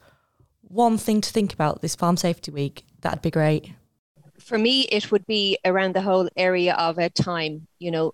one 0.62 0.98
thing 0.98 1.22
to 1.22 1.32
think 1.32 1.54
about 1.54 1.82
this 1.82 1.96
Farm 1.96 2.18
Safety 2.18 2.52
Week, 2.52 2.84
that'd 3.02 3.22
be 3.22 3.32
great 3.32 3.74
for 4.42 4.58
me, 4.58 4.82
it 4.82 5.12
would 5.12 5.26
be 5.26 5.58
around 5.66 5.96
the 5.96 6.02
whole 6.02 6.30
area 6.36 6.74
of 6.74 6.98
a 6.98 7.10
time. 7.10 7.68
You 7.80 7.92
know, 7.92 8.14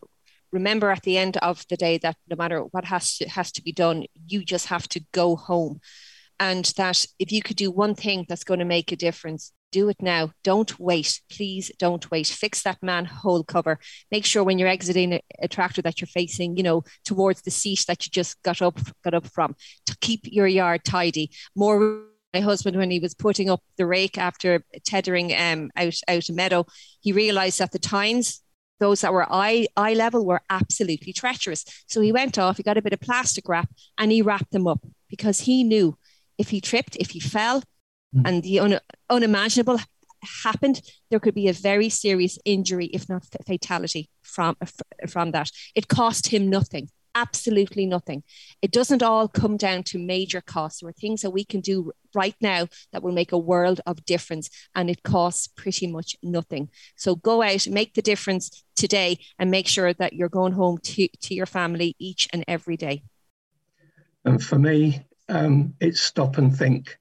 remember 0.52 0.92
at 0.92 1.04
the 1.04 1.18
end 1.18 1.38
of 1.38 1.66
the 1.70 1.78
day 1.78 1.98
that 2.00 2.18
no 2.30 2.36
matter 2.36 2.62
what 2.62 2.86
has 2.86 3.18
to 3.18 3.30
has 3.30 3.52
to 3.54 3.64
be 3.64 3.72
done, 3.72 4.06
you 4.28 4.44
just 4.44 4.68
have 4.68 4.88
to 4.90 5.04
go 5.12 5.36
home. 5.36 5.80
And 6.40 6.66
that 6.78 7.06
if 7.18 7.32
you 7.32 7.42
could 7.42 7.58
do 7.58 7.72
one 7.72 7.96
thing 7.96 8.26
that's 8.28 8.44
going 8.44 8.60
to 8.60 8.66
make 8.66 8.92
a 8.92 8.96
difference, 8.96 9.52
do 9.72 9.90
it 9.90 9.98
now. 10.02 10.32
Don't 10.44 10.80
wait. 10.80 11.22
Please 11.30 11.72
don't 11.78 12.10
wait. 12.12 12.28
Fix 12.28 12.64
that 12.64 12.82
manhole 12.82 13.44
cover. 13.44 13.80
Make 14.12 14.26
sure 14.26 14.44
when 14.44 14.60
you're 14.60 14.68
exiting 14.70 15.14
a, 15.14 15.22
a, 15.42 15.48
tractor 15.48 15.82
that 15.82 16.00
you're 16.00 16.08
facing, 16.08 16.58
you 16.58 16.64
know, 16.64 16.84
towards 17.04 17.42
the 17.42 17.52
seat 17.52 17.84
that 17.88 18.06
you 18.06 18.12
just 18.12 18.42
got 18.44 18.62
up 18.62 18.80
got 19.04 19.14
up 19.14 19.28
from. 19.28 19.56
To 19.88 19.98
keep 20.00 20.22
your 20.24 20.48
yard 20.48 20.84
tidy. 20.84 21.32
More 21.56 22.06
my 22.34 22.40
husband 22.42 22.78
when 22.78 22.92
he 22.92 23.00
was 23.00 23.14
putting 23.14 23.50
up 23.50 23.62
the 23.78 23.86
rake 23.86 24.18
after 24.18 24.64
tethering 24.86 25.34
um, 25.36 25.72
out 25.76 25.96
out 26.08 26.30
a 26.30 26.34
meadow, 26.34 26.66
he 27.02 27.12
realised 27.12 27.60
that 27.60 27.72
the 27.72 27.80
tines, 27.80 28.42
those 28.80 29.02
that 29.02 29.14
were 29.14 29.32
eye 29.32 29.68
eye 29.76 29.94
level, 29.94 30.26
were 30.26 30.42
absolutely 30.50 31.14
treacherous. 31.14 31.66
So 31.88 32.02
he 32.02 32.12
went 32.12 32.38
off, 32.38 32.58
he 32.58 32.64
got 32.64 32.78
a 32.78 32.82
bit 32.82 32.94
of 32.94 33.00
plastic 33.00 33.48
wrap, 33.48 33.70
and 33.98 34.12
he 34.12 34.22
wrapped 34.22 34.52
them 34.52 34.68
up 34.68 34.82
because 35.10 35.42
he 35.42 35.64
knew 35.64 35.98
if 36.38 36.50
he 36.50 36.62
tripped, 36.62 36.96
if 36.98 37.12
he 37.12 37.20
fell, 37.20 37.64
mm. 38.16 38.22
and 38.26 38.44
the 38.44 38.60
un- 38.60 38.80
unimaginable 39.10 39.80
happened, 40.44 40.82
there 41.10 41.20
could 41.20 41.36
be 41.36 41.48
a 41.48 41.54
very 41.54 41.90
serious 41.90 42.38
injury, 42.44 42.88
if 42.88 43.08
not 43.08 43.26
fatality, 43.46 44.10
from 44.22 44.58
from 45.08 45.32
that. 45.32 45.50
It 45.76 45.88
cost 45.88 46.28
him 46.28 46.50
nothing 46.50 46.90
absolutely 47.18 47.86
nothing. 47.86 48.24
It 48.62 48.72
doesn't 48.72 49.02
all 49.02 49.28
come 49.28 49.58
down 49.58 49.84
to 49.84 49.98
major 49.98 50.42
costs. 50.42 50.82
There 50.82 50.90
are 50.90 50.94
things 50.94 51.22
that 51.22 51.32
we 51.32 51.44
can 51.44 51.62
do 51.62 51.92
right 52.14 52.36
now 52.42 52.68
that 52.92 53.02
will 53.02 53.12
make 53.12 53.32
a 53.32 53.38
world 53.38 53.82
of 53.86 54.06
difference, 54.06 54.50
and 54.76 54.90
it 54.90 55.04
costs 55.04 55.48
pretty 55.48 55.88
much 55.88 56.16
nothing. 56.22 56.70
So 56.96 57.16
go 57.16 57.42
out, 57.42 57.68
make 57.68 57.96
the 57.96 58.02
difference 58.02 58.64
today, 58.76 59.20
and 59.40 59.50
make 59.50 59.68
sure 59.68 59.94
that 59.94 60.14
you're 60.14 60.30
going 60.30 60.54
home 60.54 60.78
to, 60.78 61.08
to 61.08 61.34
your 61.34 61.48
family 61.48 61.96
each 61.98 62.28
and 62.32 62.44
every 62.48 62.78
day. 62.78 63.04
And 64.24 64.44
for 64.44 64.60
me, 64.60 65.06
um, 65.30 65.74
it's 65.80 66.02
stop 66.02 66.38
and 66.38 66.56
think. 66.56 66.98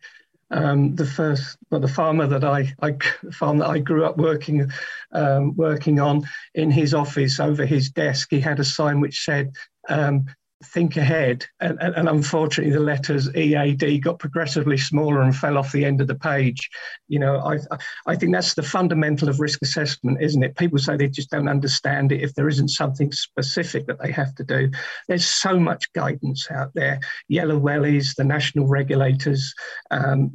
Um, 0.50 0.94
the 0.94 1.06
first, 1.06 1.56
well, 1.70 1.80
the 1.80 1.88
farmer 1.88 2.26
that 2.26 2.44
I, 2.44 2.72
I 2.80 2.96
farm 3.32 3.58
that 3.58 3.68
I 3.68 3.78
grew 3.78 4.04
up 4.04 4.16
working, 4.16 4.70
um, 5.12 5.56
working 5.56 5.98
on 5.98 6.22
in 6.54 6.70
his 6.70 6.94
office 6.94 7.40
over 7.40 7.66
his 7.66 7.90
desk, 7.90 8.28
he 8.30 8.40
had 8.40 8.60
a 8.60 8.64
sign 8.64 9.00
which 9.00 9.24
said, 9.24 9.52
um, 9.88 10.26
think 10.64 10.96
ahead. 10.96 11.44
And, 11.60 11.78
and, 11.80 11.94
and, 11.94 12.08
unfortunately, 12.08 12.72
the 12.72 12.80
letters 12.80 13.34
EAD 13.34 14.02
got 14.02 14.18
progressively 14.18 14.78
smaller 14.78 15.20
and 15.20 15.36
fell 15.36 15.58
off 15.58 15.72
the 15.72 15.84
end 15.84 16.00
of 16.00 16.06
the 16.06 16.14
page. 16.14 16.70
You 17.08 17.18
know, 17.18 17.38
I, 17.38 17.58
I 18.06 18.16
think 18.16 18.32
that's 18.32 18.54
the 18.54 18.62
fundamental 18.62 19.28
of 19.28 19.40
risk 19.40 19.60
assessment, 19.62 20.22
isn't 20.22 20.42
it? 20.42 20.56
People 20.56 20.78
say 20.78 20.96
they 20.96 21.08
just 21.08 21.30
don't 21.30 21.48
understand 21.48 22.12
it 22.12 22.22
if 22.22 22.34
there 22.34 22.48
isn't 22.48 22.68
something 22.68 23.12
specific 23.12 23.86
that 23.86 24.00
they 24.00 24.10
have 24.12 24.34
to 24.36 24.44
do. 24.44 24.70
There's 25.08 25.26
so 25.26 25.58
much 25.58 25.92
guidance 25.92 26.50
out 26.50 26.72
there. 26.74 27.00
Yellow 27.28 27.60
Wellies, 27.60 28.14
the 28.14 28.24
national 28.24 28.66
regulators, 28.66 29.54
um, 29.90 30.32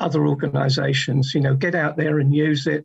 other 0.00 0.26
organisations, 0.26 1.32
you 1.34 1.40
know, 1.40 1.54
get 1.54 1.76
out 1.76 1.96
there 1.96 2.18
and 2.18 2.34
use 2.34 2.66
it 2.66 2.84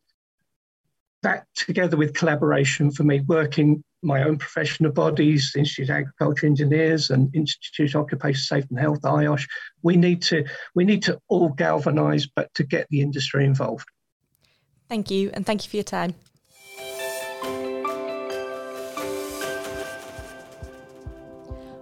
that 1.23 1.47
together 1.55 1.97
with 1.97 2.13
collaboration 2.13 2.91
for 2.91 3.03
me, 3.03 3.21
working 3.21 3.83
my 4.03 4.23
own 4.23 4.37
professional 4.37 4.91
bodies, 4.91 5.51
the 5.53 5.59
Institute 5.59 5.89
of 5.89 5.95
Agriculture 5.95 6.45
Engineers 6.45 7.09
and 7.09 7.33
Institute 7.35 7.95
of 7.95 8.01
Occupational 8.01 8.61
Safety 8.61 8.67
and 8.71 8.79
Health, 8.79 9.01
IOSH, 9.01 9.47
we 9.81 9.95
need 9.95 10.21
to 10.23 10.45
we 10.75 10.83
need 10.85 11.03
to 11.03 11.19
all 11.27 11.49
galvanise, 11.49 12.27
but 12.27 12.53
to 12.55 12.63
get 12.63 12.87
the 12.89 13.01
industry 13.01 13.45
involved. 13.45 13.87
Thank 14.87 15.11
you, 15.11 15.31
and 15.33 15.45
thank 15.45 15.65
you 15.65 15.69
for 15.69 15.77
your 15.77 15.83
time. 15.83 16.15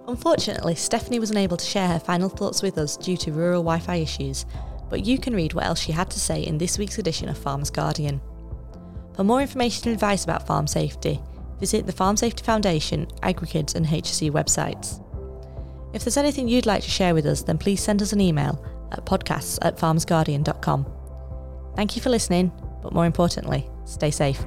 Unfortunately, 0.08 0.74
Stephanie 0.74 1.18
was 1.18 1.30
unable 1.30 1.56
to 1.56 1.66
share 1.66 1.88
her 1.88 1.98
final 1.98 2.28
thoughts 2.28 2.62
with 2.62 2.78
us 2.78 2.96
due 2.96 3.16
to 3.18 3.32
rural 3.32 3.62
Wi 3.62 3.80
Fi 3.80 3.96
issues, 3.96 4.46
but 4.88 5.04
you 5.04 5.18
can 5.18 5.34
read 5.34 5.52
what 5.52 5.64
else 5.64 5.80
she 5.80 5.92
had 5.92 6.10
to 6.10 6.20
say 6.20 6.42
in 6.42 6.58
this 6.58 6.78
week's 6.78 6.98
edition 6.98 7.28
of 7.28 7.36
Farmers 7.36 7.70
Guardian. 7.70 8.20
For 9.14 9.24
more 9.24 9.40
information 9.40 9.88
and 9.88 9.94
advice 9.94 10.24
about 10.24 10.46
farm 10.46 10.66
safety, 10.66 11.20
visit 11.58 11.86
the 11.86 11.92
Farm 11.92 12.16
Safety 12.16 12.42
Foundation, 12.42 13.06
AgriKids, 13.22 13.74
and 13.74 13.86
HSE 13.86 14.30
websites. 14.30 15.02
If 15.94 16.04
there's 16.04 16.16
anything 16.16 16.48
you'd 16.48 16.66
like 16.66 16.82
to 16.82 16.90
share 16.90 17.14
with 17.14 17.26
us, 17.26 17.42
then 17.42 17.58
please 17.58 17.82
send 17.82 18.02
us 18.02 18.12
an 18.12 18.20
email 18.20 18.64
at 18.92 19.04
podcasts 19.06 19.58
at 19.62 19.78
farmersguardian.com. 19.78 20.86
Thank 21.74 21.96
you 21.96 22.02
for 22.02 22.10
listening, 22.10 22.52
but 22.82 22.92
more 22.92 23.06
importantly, 23.06 23.68
stay 23.84 24.10
safe. 24.10 24.44